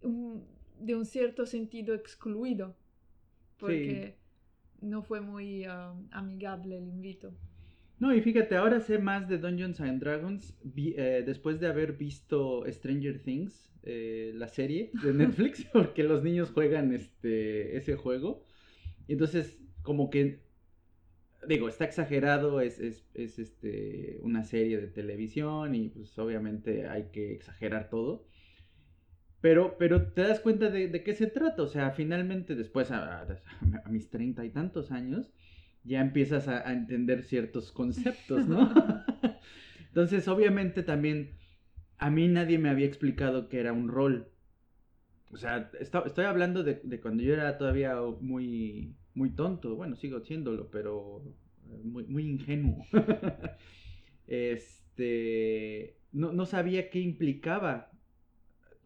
de 0.00 0.94
un 0.94 1.04
cierto 1.04 1.46
sentido 1.46 1.94
excluido, 1.94 2.76
porque 3.58 4.16
no 4.80 5.02
fue 5.02 5.20
muy 5.20 5.66
um, 5.66 6.08
amigable 6.10 6.78
el 6.78 6.88
invito. 6.88 7.34
No, 7.98 8.14
y 8.14 8.20
fíjate, 8.20 8.54
ahora 8.56 8.80
sé 8.80 8.98
más 8.98 9.28
de 9.28 9.38
Dungeons 9.38 9.80
and 9.80 10.00
Dragons 10.00 10.56
eh, 10.76 11.22
después 11.26 11.58
de 11.58 11.66
haber 11.66 11.94
visto 11.94 12.64
Stranger 12.68 13.20
Things, 13.22 13.72
eh, 13.82 14.32
la 14.34 14.46
serie 14.46 14.92
de 15.02 15.12
Netflix, 15.14 15.64
porque 15.72 16.04
los 16.04 16.22
niños 16.22 16.50
juegan 16.52 16.92
este, 16.92 17.76
ese 17.76 17.96
juego. 17.96 18.44
Y 19.08 19.14
entonces, 19.14 19.58
como 19.82 20.10
que, 20.10 20.42
digo, 21.48 21.68
está 21.68 21.86
exagerado, 21.86 22.60
es, 22.60 22.78
es, 22.78 23.04
es 23.14 23.40
este, 23.40 24.20
una 24.22 24.44
serie 24.44 24.78
de 24.78 24.86
televisión 24.86 25.74
y 25.74 25.88
pues 25.88 26.16
obviamente 26.18 26.86
hay 26.86 27.08
que 27.10 27.32
exagerar 27.32 27.88
todo. 27.88 28.26
Pero, 29.40 29.76
pero 29.78 30.12
te 30.12 30.22
das 30.22 30.40
cuenta 30.40 30.68
de, 30.70 31.02
qué 31.04 31.14
se 31.14 31.28
trata, 31.28 31.62
o 31.62 31.68
sea, 31.68 31.92
finalmente 31.92 32.56
después 32.56 32.90
a, 32.90 33.22
a 33.22 33.88
mis 33.88 34.10
treinta 34.10 34.44
y 34.44 34.50
tantos 34.50 34.90
años, 34.90 35.32
ya 35.84 36.00
empiezas 36.00 36.48
a, 36.48 36.72
entender 36.72 37.22
ciertos 37.22 37.72
conceptos, 37.72 38.46
¿no? 38.46 38.72
Entonces, 39.88 40.28
obviamente 40.28 40.82
también 40.82 41.38
a 41.98 42.10
mí 42.10 42.28
nadie 42.28 42.58
me 42.58 42.68
había 42.68 42.86
explicado 42.86 43.48
que 43.48 43.58
era 43.58 43.72
un 43.72 43.88
rol. 43.88 44.28
O 45.30 45.36
sea, 45.36 45.70
estoy 45.80 46.24
hablando 46.24 46.62
de, 46.62 47.00
cuando 47.00 47.22
yo 47.22 47.34
era 47.34 47.58
todavía 47.58 47.96
muy, 48.20 48.94
muy 49.14 49.30
tonto. 49.30 49.76
Bueno, 49.76 49.96
sigo 49.96 50.20
siéndolo, 50.20 50.70
pero 50.70 51.22
eh, 51.70 51.80
muy, 51.84 52.04
muy 52.04 52.28
ingenuo. 52.28 52.84
este, 54.26 55.96
no, 56.12 56.46
sabía 56.46 56.90
qué 56.90 57.00
implicaba 57.00 57.90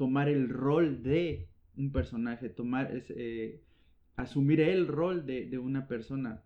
tomar 0.02 0.28
el 0.28 0.48
rol 0.48 1.04
de 1.04 1.46
un 1.76 1.92
personaje, 1.92 2.48
tomar, 2.48 2.90
eh, 3.10 3.60
asumir 4.16 4.60
el 4.60 4.88
rol 4.88 5.24
de, 5.26 5.56
una 5.58 5.86
persona. 5.86 6.42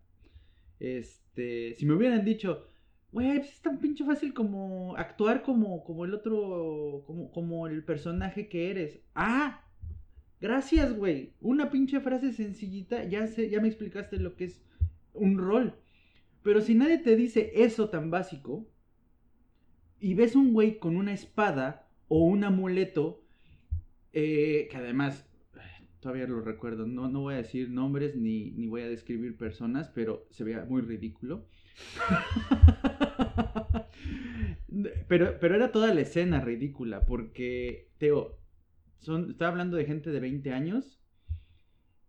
Este, 0.78 1.72
si 1.72 1.86
me 1.86 1.94
hubieran 1.94 2.22
dicho, 2.22 2.66
güey, 3.12 3.38
pues 3.38 3.52
es 3.54 3.62
tan 3.62 3.78
pinche 3.78 4.04
fácil 4.04 4.34
como 4.34 4.94
actuar 4.98 5.42
como, 5.42 5.82
como 5.84 6.04
el 6.04 6.12
otro, 6.12 7.02
como, 7.06 7.30
como 7.30 7.66
el 7.66 7.82
personaje 7.82 8.46
que 8.50 8.70
eres. 8.70 9.00
Ah, 9.14 9.62
Gracias, 10.38 10.94
güey. 10.94 11.32
Una 11.40 11.70
pinche 11.70 11.98
frase 12.00 12.34
sencillita, 12.34 13.04
ya, 13.04 13.26
sé, 13.26 13.48
ya 13.48 13.62
me 13.62 13.68
explicaste 13.68 14.18
lo 14.18 14.36
que 14.36 14.44
es 14.44 14.62
un 15.14 15.38
rol. 15.38 15.78
Pero 16.42 16.60
si 16.60 16.74
nadie 16.74 16.98
te 16.98 17.16
dice 17.16 17.52
eso 17.54 17.88
tan 17.88 18.10
básico, 18.10 18.68
y 19.98 20.12
ves 20.12 20.36
un 20.36 20.52
güey 20.52 20.78
con 20.78 20.98
una 20.98 21.14
espada 21.14 21.88
o 22.08 22.22
un 22.22 22.44
amuleto, 22.44 23.25
eh, 24.18 24.68
que 24.70 24.78
además, 24.78 25.28
todavía 26.00 26.26
lo 26.26 26.40
recuerdo, 26.40 26.86
no, 26.86 27.06
no 27.06 27.20
voy 27.20 27.34
a 27.34 27.36
decir 27.36 27.68
nombres 27.68 28.16
ni, 28.16 28.50
ni 28.52 28.66
voy 28.66 28.80
a 28.80 28.88
describir 28.88 29.36
personas, 29.36 29.90
pero 29.90 30.26
se 30.30 30.42
veía 30.42 30.64
muy 30.64 30.80
ridículo. 30.80 31.46
pero, 35.06 35.38
pero 35.38 35.54
era 35.54 35.70
toda 35.70 35.92
la 35.92 36.00
escena 36.00 36.40
ridícula, 36.40 37.04
porque, 37.04 37.90
Teo, 37.98 38.38
son, 39.00 39.32
estaba 39.32 39.50
hablando 39.50 39.76
de 39.76 39.84
gente 39.84 40.10
de 40.10 40.20
20 40.20 40.50
años. 40.50 40.98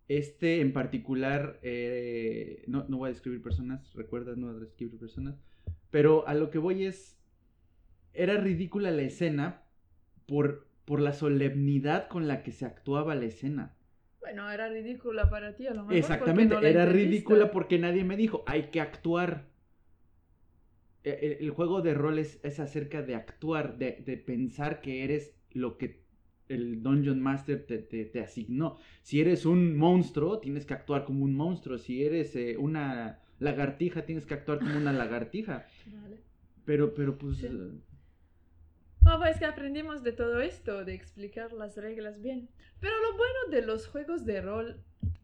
Este 0.07 0.61
en 0.61 0.71
particular, 0.71 1.59
eh, 1.61 2.63
no, 2.67 2.85
no, 2.87 2.99
voy 2.99 3.09
a 3.09 3.11
describir 3.11 3.41
personas, 3.41 3.93
recuerda, 3.93 4.33
no 4.37 4.47
voy 4.47 4.55
a 4.55 4.59
describir 4.59 4.97
personas. 4.97 5.43
Pero 5.91 6.25
a 6.25 6.35
lo 6.35 6.51
que 6.51 6.57
voy 6.57 6.85
es, 6.85 7.19
era 8.13 8.37
ridícula 8.37 8.91
la 8.91 9.01
escena 9.01 9.63
por, 10.25 10.67
por 10.87 11.01
la 11.01 11.11
solemnidad 11.11 12.07
con 12.07 12.29
la 12.29 12.43
que 12.43 12.53
se 12.53 12.65
actuaba 12.65 13.13
la 13.13 13.25
escena. 13.25 13.75
Bueno, 14.21 14.49
era 14.49 14.69
ridícula 14.69 15.29
para 15.29 15.53
ti, 15.53 15.67
a 15.67 15.73
lo 15.73 15.81
mejor. 15.81 15.97
Exactamente, 15.97 16.55
era 16.63 16.85
ridícula 16.85 17.51
porque 17.51 17.77
nadie 17.77 18.05
me 18.05 18.15
dijo, 18.15 18.45
hay 18.47 18.69
que 18.69 18.79
actuar. 18.79 19.49
E, 21.03 21.39
el, 21.41 21.49
juego 21.51 21.81
de 21.81 21.93
roles 21.93 22.39
es 22.41 22.61
acerca 22.61 23.01
de 23.01 23.15
actuar, 23.15 23.77
de, 23.77 24.01
de 24.05 24.15
pensar 24.15 24.79
que 24.79 25.03
eres 25.03 25.35
lo 25.51 25.77
que 25.77 26.07
el 26.47 26.81
Dungeon 26.81 27.19
Master 27.19 27.65
te, 27.65 28.19
asignó. 28.21 28.77
Si 29.01 29.19
eres 29.19 29.45
un 29.45 29.75
monstruo, 29.75 30.39
tienes 30.39 30.65
que 30.65 30.73
actuar 30.73 31.03
como 31.03 31.25
un 31.25 31.35
monstruo. 31.35 31.77
Si 31.77 32.01
eres 32.01 32.33
eh, 32.37 32.55
una 32.57 33.19
lagartija, 33.39 34.05
tienes 34.05 34.25
que 34.25 34.35
actuar 34.35 34.59
como 34.59 34.77
una 34.77 34.93
lagartija. 34.93 35.67
Vale. 36.01 36.21
Pero, 36.63 36.93
pero 36.93 37.17
pues... 37.17 37.39
Sí. 37.39 37.49
Ah, 39.09 39.17
pues 39.17 39.39
que 39.39 39.45
aprendimos 39.45 40.03
de 40.03 40.11
todo 40.11 40.41
esto, 40.41 40.83
de 40.83 40.93
explicar 40.93 41.53
las 41.53 41.77
reglas 41.77 42.21
bien. 42.21 42.49
Pero 42.81 42.93
lo 43.01 43.15
bueno 43.15 43.39
de 43.49 43.61
los 43.61 43.87
juegos 43.87 44.25
de 44.25 44.41
rol 44.41 44.83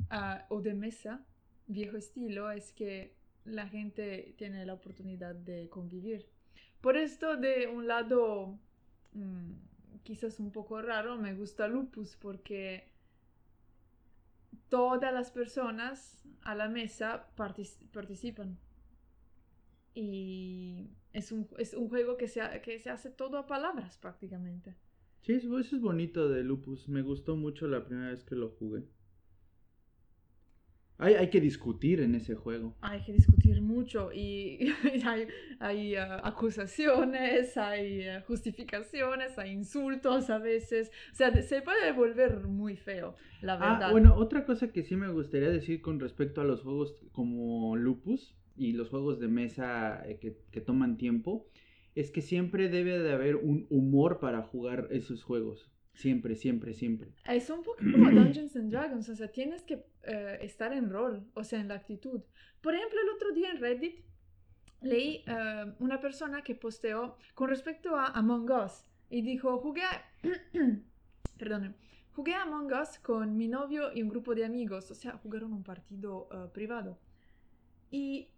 ah, 0.09 0.45
o 0.49 0.61
de 0.61 0.73
mesa, 0.73 1.25
viejo 1.67 1.97
estilo, 1.97 2.49
es 2.49 2.71
que 2.71 3.17
la 3.43 3.67
gente 3.67 4.35
tiene 4.37 4.65
la 4.65 4.73
oportunidad 4.73 5.35
de 5.35 5.69
convivir. 5.69 6.29
Por 6.81 6.95
esto, 6.97 7.35
de 7.35 7.67
un 7.67 7.87
lado... 7.87 8.57
Mm, 9.11 9.51
quizás 10.03 10.39
un 10.39 10.51
poco 10.51 10.81
raro, 10.81 11.17
me 11.17 11.33
gusta 11.33 11.67
Lupus 11.67 12.15
porque 12.17 12.91
todas 14.69 15.13
las 15.13 15.31
personas 15.31 16.23
a 16.41 16.55
la 16.55 16.67
mesa 16.67 17.27
participan. 17.35 18.57
Y 19.93 20.89
es 21.13 21.31
un, 21.31 21.47
es 21.59 21.73
un 21.73 21.89
juego 21.89 22.17
que 22.17 22.27
se, 22.27 22.41
que 22.63 22.79
se 22.79 22.89
hace 22.89 23.11
todo 23.11 23.37
a 23.37 23.47
palabras 23.47 23.97
prácticamente. 23.97 24.75
Sí, 25.21 25.33
eso 25.33 25.57
es 25.57 25.79
bonito 25.79 26.27
de 26.27 26.43
Lupus. 26.43 26.89
Me 26.89 27.01
gustó 27.01 27.37
mucho 27.37 27.67
la 27.67 27.85
primera 27.85 28.09
vez 28.09 28.23
que 28.23 28.35
lo 28.35 28.49
jugué. 28.49 28.83
Hay, 30.97 31.15
hay, 31.15 31.29
que 31.29 31.41
discutir 31.41 32.01
en 32.01 32.15
ese 32.15 32.35
juego. 32.35 32.75
Hay 32.81 33.03
que 33.03 33.13
discutir 33.13 33.61
mucho 33.61 34.11
y 34.13 34.73
hay, 35.05 35.27
hay 35.59 35.95
uh, 35.95 36.19
acusaciones, 36.23 37.57
hay 37.57 38.07
uh, 38.07 38.21
justificaciones, 38.25 39.37
hay 39.37 39.51
insultos 39.51 40.29
a 40.29 40.37
veces. 40.37 40.91
O 41.11 41.15
sea, 41.15 41.41
se 41.41 41.61
puede 41.61 41.91
volver 41.93 42.47
muy 42.47 42.77
feo, 42.77 43.15
la 43.41 43.53
ah, 43.53 43.57
verdad. 43.57 43.89
Ah, 43.89 43.91
bueno, 43.91 44.15
otra 44.15 44.45
cosa 44.45 44.71
que 44.71 44.83
sí 44.83 44.95
me 44.95 45.09
gustaría 45.09 45.49
decir 45.49 45.81
con 45.81 45.99
respecto 45.99 46.41
a 46.41 46.45
los 46.45 46.61
juegos 46.61 46.95
como 47.11 47.75
Lupus 47.75 48.35
y 48.55 48.73
los 48.73 48.89
juegos 48.89 49.19
de 49.19 49.27
mesa 49.27 50.07
eh, 50.07 50.17
que, 50.19 50.37
que 50.51 50.61
toman 50.61 50.97
tiempo, 50.97 51.47
es 51.95 52.11
que 52.11 52.21
siempre 52.21 52.69
debe 52.69 52.99
de 52.99 53.11
haber 53.11 53.35
un 53.35 53.67
humor 53.69 54.19
para 54.19 54.41
jugar 54.41 54.87
esos 54.91 55.23
juegos. 55.23 55.69
Siempre, 55.93 56.35
siempre, 56.35 56.73
siempre. 56.73 57.13
Es 57.25 57.49
un 57.49 57.63
poco 57.63 57.77
como 57.91 58.09
Dungeons 58.09 58.55
and 58.55 58.71
Dragons, 58.71 59.09
o 59.09 59.15
sea, 59.15 59.27
tienes 59.27 59.63
que 59.63 59.85
eh, 60.03 60.39
estar 60.41 60.73
en 60.73 60.89
rol, 60.89 61.23
o 61.33 61.43
sea, 61.43 61.59
en 61.59 61.67
la 61.67 61.75
actitud. 61.75 62.21
Por 62.61 62.73
ejemplo, 62.73 62.99
el 63.01 63.09
otro 63.15 63.31
día 63.31 63.51
en 63.51 63.59
Reddit 63.59 63.99
leí 64.81 65.23
uh, 65.27 65.71
una 65.79 66.01
persona 66.01 66.41
que 66.41 66.55
posteó 66.55 67.17
con 67.35 67.49
respecto 67.49 67.95
a 67.95 68.07
Among 68.07 68.51
Us 68.51 68.83
y 69.09 69.21
dijo, 69.21 69.57
jugué, 69.59 69.83
perdón, 71.37 71.75
jugué 72.11 72.33
a 72.33 72.43
Among 72.43 72.73
Us 72.73 72.99
con 72.99 73.37
mi 73.37 73.47
novio 73.47 73.93
y 73.93 74.01
un 74.01 74.09
grupo 74.09 74.33
de 74.35 74.45
amigos, 74.45 74.89
o 74.91 74.95
sea, 74.95 75.13
jugaron 75.17 75.53
un 75.53 75.63
partido 75.63 76.27
uh, 76.31 76.51
privado. 76.51 76.97
Y 77.91 78.29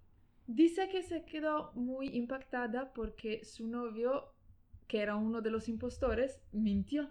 dice 0.48 0.90
que 0.90 1.04
se 1.04 1.26
quedó 1.26 1.72
muy 1.74 2.08
impactada 2.16 2.94
porque 2.94 3.44
su 3.44 3.68
novio, 3.68 4.34
que 4.88 5.02
era 5.02 5.16
uno 5.16 5.42
de 5.42 5.52
los 5.52 5.68
impostores, 5.70 6.40
mintió 6.52 7.10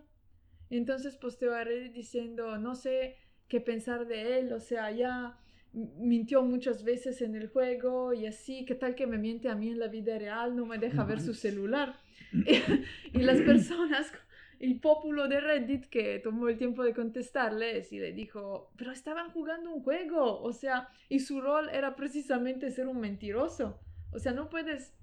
entonces 0.70 1.16
posteó 1.16 1.55
a 1.55 1.64
Reddit 1.64 1.92
diciendo, 1.92 2.59
no 2.59 2.75
sé 2.75 3.16
qué 3.49 3.61
pensar 3.61 4.07
de 4.07 4.38
él, 4.38 4.53
o 4.53 4.61
sea, 4.61 4.90
ya 4.90 5.38
mintió 5.73 6.42
muchas 6.42 6.85
veces 6.85 7.20
en 7.20 7.35
el 7.35 7.49
juego 7.49 8.12
y 8.12 8.27
así, 8.27 8.64
¿qué 8.64 8.75
tal 8.75 8.94
que 8.94 9.07
me 9.07 9.18
miente 9.18 9.49
a 9.49 9.55
mí 9.55 9.68
en 9.68 9.79
la 9.79 9.88
vida 9.88 10.18
real? 10.18 10.57
No 10.57 10.66
me 10.66 10.79
deja 10.79 11.05
ver 11.05 11.20
su 11.20 11.35
celular. 11.35 12.01
y 13.12 13.18
las 13.18 13.40
personas, 13.42 14.12
el 14.61 14.81
populo 14.81 15.29
de 15.29 15.40
Reddit 15.40 15.87
que 15.87 16.19
tomó 16.19 16.49
el 16.49 16.59
tiempo 16.59 16.83
de 16.83 16.95
contestarles 16.95 17.93
y 17.93 17.99
le 17.99 18.12
dijo, 18.12 18.71
pero 18.77 18.93
estaban 18.93 19.31
jugando 19.31 19.71
un 19.73 19.83
juego, 19.83 20.40
o 20.40 20.53
sea, 20.53 20.88
y 21.09 21.21
su 21.21 21.40
rol 21.40 21.69
era 21.71 21.97
precisamente 21.97 22.71
ser 22.71 22.87
un 22.88 23.01
mentiroso. 23.01 23.81
O 24.12 24.19
sea, 24.19 24.33
no 24.33 24.49
puedes 24.49 24.95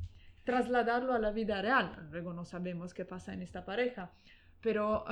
trasladarlo 0.43 1.13
a 1.13 1.19
la 1.19 1.31
vida 1.31 1.61
real. 1.61 2.07
Luego 2.11 2.33
no 2.33 2.45
sabemos 2.45 2.93
qué 2.93 3.05
pasa 3.05 3.33
en 3.33 3.41
esta 3.41 3.65
pareja. 3.65 4.11
Pero 4.61 5.05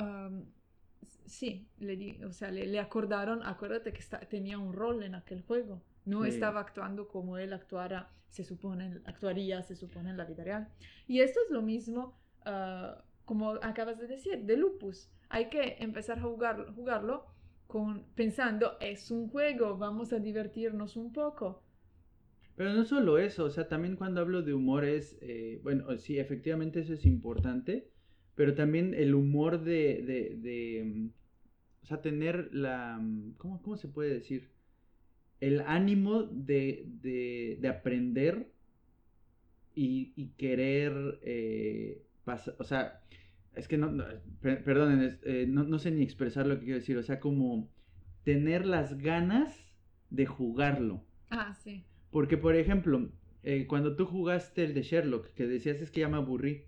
sí, 1.26 1.68
le, 1.78 2.24
o 2.24 2.32
sea, 2.32 2.50
le, 2.50 2.78
acordaron, 2.78 3.42
acuérdate 3.42 3.92
que 3.92 4.02
tenía 4.26 4.58
un 4.58 4.72
rol 4.72 5.02
en 5.02 5.14
aquel 5.14 5.42
juego. 5.42 5.82
No 6.04 6.24
estaba 6.24 6.60
actuando 6.60 7.08
como 7.08 7.36
él 7.36 7.52
actuara, 7.52 8.10
se 8.30 8.44
supone, 8.44 9.00
actuaría, 9.04 9.62
se 9.62 9.76
supone, 9.76 10.10
en 10.10 10.16
la 10.16 10.24
vida 10.24 10.44
real. 10.44 10.68
Y 11.06 11.20
esto 11.20 11.40
es 11.44 11.52
lo 11.52 11.62
mismo, 11.62 12.18
ah, 12.44 13.04
como 13.24 13.52
acabas 13.62 13.98
de 13.98 14.06
decir, 14.06 14.44
de 14.44 14.56
lupus. 14.56 15.10
Hay 15.28 15.48
que 15.48 15.76
empezar 15.80 16.18
a 16.18 16.22
jugar, 16.22 16.72
jugarlo 16.74 17.26
con, 17.66 18.04
pensando, 18.14 18.76
es 18.80 19.10
un 19.10 19.28
juego, 19.28 19.76
vamos 19.76 20.12
a 20.12 20.18
divertirnos 20.18 20.96
un 20.96 21.12
poco. 21.12 21.62
Pero 22.56 22.74
no 22.74 22.84
solo 22.84 23.18
eso, 23.18 23.44
o 23.44 23.50
sea, 23.50 23.68
también 23.68 23.96
cuando 23.96 24.20
hablo 24.20 24.42
de 24.42 24.52
humor 24.52 24.84
es, 24.84 25.16
eh, 25.22 25.60
bueno, 25.62 25.96
sí, 25.96 26.18
efectivamente 26.18 26.80
eso 26.80 26.92
es 26.94 27.06
importante, 27.06 27.88
pero 28.34 28.54
también 28.54 28.92
el 28.94 29.14
humor 29.14 29.62
de, 29.62 30.02
de, 30.04 30.36
de 30.36 30.84
mm, 30.84 31.10
o 31.82 31.86
sea, 31.86 32.02
tener 32.02 32.50
la, 32.52 32.98
mm, 33.00 33.34
¿cómo, 33.38 33.62
cómo 33.62 33.76
se 33.76 33.88
puede 33.88 34.14
decir? 34.14 34.50
El 35.40 35.60
ánimo 35.62 36.24
de, 36.24 36.84
de, 36.86 37.58
de 37.60 37.68
aprender 37.68 38.52
y, 39.74 40.32
querer 40.36 41.18
eh, 41.22 42.02
o 42.58 42.64
sea, 42.64 43.02
es 43.54 43.68
que 43.68 43.76
no, 43.76 43.92
perdonen, 44.40 45.18
eh, 45.22 45.46
no, 45.48 45.64
no 45.64 45.78
sé 45.78 45.90
ni 45.90 46.02
expresar 46.02 46.46
lo 46.46 46.58
que 46.58 46.64
quiero 46.64 46.78
decir, 46.78 46.96
o 46.96 47.02
sea, 47.02 47.20
como 47.20 47.68
tener 48.24 48.66
las 48.66 48.98
ganas 48.98 49.74
de 50.10 50.26
jugarlo. 50.26 51.04
Ah, 51.30 51.54
sí. 51.54 51.84
Porque, 52.10 52.36
por 52.36 52.56
ejemplo, 52.56 53.10
eh, 53.42 53.66
cuando 53.66 53.96
tú 53.96 54.06
jugaste 54.06 54.64
el 54.64 54.74
de 54.74 54.82
Sherlock, 54.82 55.28
que 55.34 55.46
decías 55.46 55.80
es 55.80 55.90
que 55.90 56.00
ya 56.00 56.08
me 56.08 56.16
aburrí, 56.16 56.66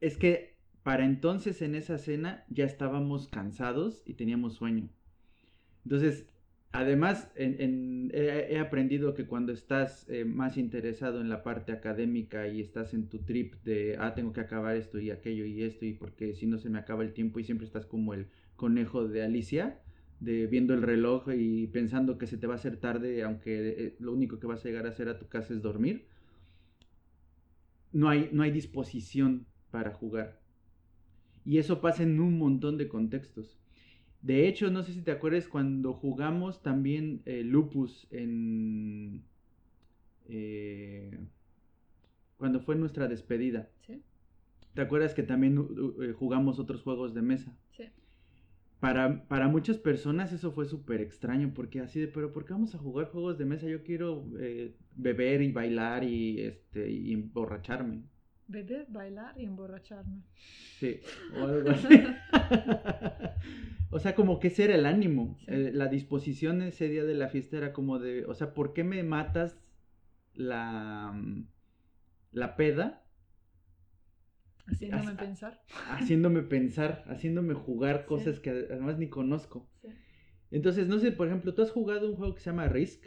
es 0.00 0.16
que 0.16 0.56
para 0.82 1.04
entonces 1.04 1.62
en 1.62 1.74
esa 1.74 1.98
cena 1.98 2.44
ya 2.48 2.64
estábamos 2.64 3.28
cansados 3.28 4.02
y 4.06 4.14
teníamos 4.14 4.54
sueño. 4.54 4.88
Entonces, 5.84 6.28
además, 6.72 7.30
he, 7.36 8.58
aprendido 8.58 9.14
que 9.14 9.26
cuando 9.26 9.52
estás 9.52 10.08
eh, 10.08 10.24
más 10.24 10.56
interesado 10.56 11.20
en 11.20 11.28
la 11.28 11.42
parte 11.42 11.72
académica 11.72 12.48
y 12.48 12.60
estás 12.60 12.94
en 12.94 13.08
tu 13.08 13.18
trip 13.20 13.54
de, 13.64 13.96
ah, 13.98 14.14
tengo 14.14 14.32
que 14.32 14.40
acabar 14.40 14.76
esto 14.76 14.98
y 14.98 15.10
aquello 15.10 15.44
y 15.44 15.62
esto, 15.62 15.84
y 15.84 15.92
porque 15.92 16.34
si 16.34 16.46
no 16.46 16.58
se 16.58 16.70
me 16.70 16.78
acaba 16.78 17.02
el 17.02 17.12
tiempo 17.12 17.38
y 17.40 17.44
siempre 17.44 17.66
estás 17.66 17.86
como 17.86 18.14
el 18.14 18.26
conejo 18.56 19.06
de 19.08 19.22
Alicia, 19.22 19.80
de 20.20 20.46
viendo 20.46 20.74
el 20.74 20.82
reloj 20.82 21.28
y 21.34 21.66
pensando 21.68 22.18
que 22.18 22.26
se 22.26 22.38
te 22.38 22.46
va 22.46 22.54
a 22.54 22.56
hacer 22.56 22.78
tarde, 22.78 23.22
aunque 23.22 23.68
eh, 23.68 23.96
lo 23.98 24.12
único 24.12 24.38
que 24.38 24.46
vas 24.46 24.64
a 24.64 24.68
llegar 24.68 24.86
a 24.86 24.90
hacer 24.90 25.08
a 25.08 25.18
tu 25.18 25.28
casa 25.28 25.52
es 25.52 25.62
dormir. 25.62 26.06
No 27.92 28.08
hay, 28.08 28.28
no 28.32 28.42
hay 28.42 28.50
disposición 28.50 29.46
para 29.70 29.92
jugar. 29.92 30.40
Y 31.44 31.58
eso 31.58 31.80
pasa 31.80 32.02
en 32.02 32.20
un 32.20 32.38
montón 32.38 32.76
de 32.76 32.88
contextos. 32.88 33.58
De 34.26 34.48
hecho, 34.48 34.70
no 34.72 34.82
sé 34.82 34.92
si 34.92 35.02
te 35.02 35.12
acuerdas 35.12 35.46
cuando 35.46 35.94
jugamos 35.94 36.60
también 36.60 37.22
eh, 37.26 37.44
Lupus 37.44 38.08
en... 38.10 39.24
Eh, 40.28 41.16
cuando 42.36 42.58
fue 42.60 42.74
nuestra 42.74 43.06
despedida. 43.06 43.70
¿Sí? 43.86 44.02
¿Te 44.74 44.82
acuerdas 44.82 45.14
que 45.14 45.22
también 45.22 45.58
uh, 45.58 46.02
eh, 46.02 46.12
jugamos 46.12 46.58
otros 46.58 46.82
juegos 46.82 47.14
de 47.14 47.22
mesa? 47.22 47.56
Sí. 47.70 47.84
para, 48.80 49.28
para 49.28 49.48
muchas 49.48 49.78
personas 49.78 50.32
eso 50.32 50.50
fue 50.52 50.66
súper 50.66 51.00
extraño, 51.00 51.52
porque 51.54 51.80
así 51.80 52.00
de, 52.00 52.08
pero 52.08 52.32
¿por 52.32 52.44
qué 52.44 52.52
vamos 52.52 52.74
a 52.74 52.78
jugar 52.78 53.06
juegos 53.10 53.38
de 53.38 53.44
mesa? 53.44 53.68
Yo 53.68 53.84
quiero 53.84 54.28
eh, 54.40 54.74
beber 54.96 55.42
y 55.42 55.52
bailar 55.52 56.02
y, 56.04 56.40
este, 56.40 56.90
y 56.90 57.12
emborracharme. 57.12 58.02
Beber, 58.48 58.86
bailar 58.88 59.34
y 59.38 59.44
emborracharme. 59.44 60.22
Sí, 60.78 61.00
o 61.40 61.44
algo 61.44 61.70
así. 61.74 61.88
o 63.90 63.98
sea, 63.98 64.14
como 64.14 64.38
que 64.40 64.48
ese 64.48 64.64
era 64.64 64.74
el 64.74 64.86
ánimo. 64.86 65.36
Sí. 65.40 65.46
eh, 65.48 65.70
la 65.72 65.88
disposición 65.88 66.62
ese 66.62 66.88
día 66.88 67.04
de 67.04 67.14
la 67.14 67.28
fiesta 67.28 67.56
era 67.56 67.72
como 67.72 67.98
de, 67.98 68.24
o 68.26 68.34
sea, 68.34 68.54
¿por 68.54 68.72
qué 68.72 68.84
me 68.84 69.02
matas 69.02 69.58
la, 70.34 71.12
mm, 71.14 71.48
la 72.32 72.56
peda 72.56 73.02
Haciéndome 74.66 75.14
pensar. 75.14 75.62
haciéndome 75.90 76.42
pensar, 76.42 77.04
haciéndome 77.06 77.54
jugar 77.54 78.00
Sí. 78.00 78.06
cosas 78.06 78.40
que 78.40 78.50
además 78.50 78.98
ni 78.98 79.08
conozco? 79.08 79.70
Sí. 79.80 79.88
Entonces, 80.50 80.88
no 80.88 80.98
sé, 80.98 81.12
por 81.12 81.28
ejemplo, 81.28 81.54
¿tú 81.54 81.62
has 81.62 81.70
jugado 81.70 82.10
un 82.10 82.16
juego 82.16 82.34
que 82.34 82.40
se 82.40 82.50
llama 82.50 82.68
Risk? 82.68 83.04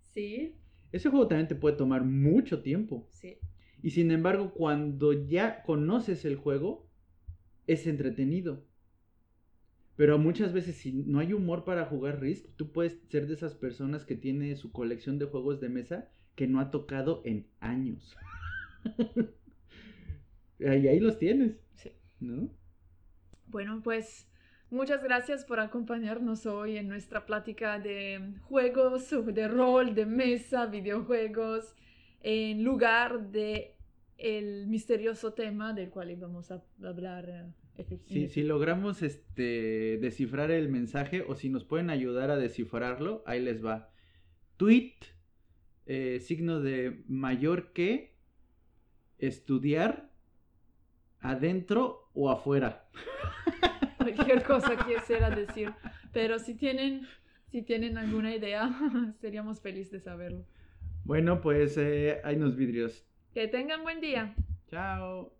Sí, 0.00 0.56
Ese 0.92 1.08
juego 1.08 1.28
también 1.28 1.48
te 1.48 1.54
puede 1.54 1.76
tomar 1.76 2.04
mucho 2.04 2.62
tiempo. 2.62 3.08
sí. 3.10 3.38
Y 3.82 3.90
sin 3.90 4.10
embargo, 4.12 4.52
cuando 4.54 5.12
ya 5.12 5.62
conoces 5.64 6.24
el 6.24 6.36
juego, 6.36 6.86
es 7.66 7.86
entretenido. 7.86 8.64
Pero 9.96 10.18
muchas 10.18 10.52
veces, 10.54 10.76
si 10.76 10.92
no 10.92 11.18
hay 11.18 11.32
humor 11.34 11.64
para 11.64 11.84
jugar 11.84 12.20
Risk, 12.20 12.46
tú 12.56 12.72
puedes 12.72 13.00
ser 13.10 13.26
de 13.26 13.34
esas 13.34 13.54
personas 13.54 14.04
que 14.06 14.16
tiene 14.16 14.54
su 14.56 14.72
colección 14.72 15.18
de 15.18 15.26
juegos 15.26 15.60
de 15.60 15.68
mesa 15.68 16.08
que 16.36 16.46
no 16.46 16.60
ha 16.60 16.70
tocado 16.70 17.20
en 17.24 17.46
años. 17.60 18.16
y 20.58 20.66
ahí 20.66 21.00
los 21.00 21.18
tienes, 21.18 21.56
Sí. 21.74 21.90
¿no? 22.20 22.50
Bueno, 23.46 23.80
pues 23.82 24.28
muchas 24.70 25.02
gracias 25.02 25.44
por 25.44 25.60
acompañarnos 25.60 26.46
hoy 26.46 26.76
en 26.76 26.88
nuestra 26.88 27.26
plática 27.26 27.78
de 27.78 28.34
juegos, 28.42 29.10
de 29.34 29.48
rol, 29.48 29.94
de 29.94 30.06
mesa, 30.06 30.66
videojuegos, 30.66 31.74
en 32.22 32.64
lugar 32.64 33.30
de 33.30 33.74
el 34.16 34.66
misterioso 34.66 35.32
tema 35.32 35.72
del 35.72 35.90
cual 35.90 36.10
íbamos 36.10 36.50
a 36.50 36.62
hablar. 36.82 37.28
eh, 37.28 37.44
efect- 37.82 38.28
Si, 38.28 38.42
logramos 38.42 39.02
este, 39.02 39.98
descifrar 40.00 40.50
el 40.50 40.68
mensaje 40.68 41.22
o 41.22 41.34
si 41.36 41.48
nos 41.48 41.64
pueden 41.64 41.88
ayudar 41.90 42.30
a 42.30 42.36
descifrarlo, 42.36 43.22
ahí 43.26 43.40
les 43.40 43.64
va. 43.64 43.90
Tweet, 44.56 44.94
eh, 45.86 46.18
signo 46.20 46.60
de 46.60 47.04
mayor 47.06 47.72
que, 47.72 48.16
estudiar, 49.18 50.10
adentro 51.20 52.10
o 52.14 52.30
afuera. 52.30 52.88
cualquier 53.98 54.42
cosa 54.42 54.76
que 54.76 54.94
quisiera 54.96 55.30
decir. 55.30 55.72
Pero 56.12 56.38
si 56.38 56.54
tienen, 56.54 57.06
si 57.50 57.62
tienen 57.62 57.98
alguna 57.98 58.34
idea, 58.34 58.70
seríamos 59.20 59.60
felices 59.60 59.92
de 59.92 60.00
saberlo. 60.00 60.44
Bueno, 61.08 61.40
pues 61.40 61.78
eh, 61.78 62.20
hay 62.22 62.36
unos 62.36 62.54
vidrios. 62.54 63.02
Que 63.32 63.48
tengan 63.48 63.82
buen 63.82 63.98
día. 63.98 64.34
Chao. 64.66 65.37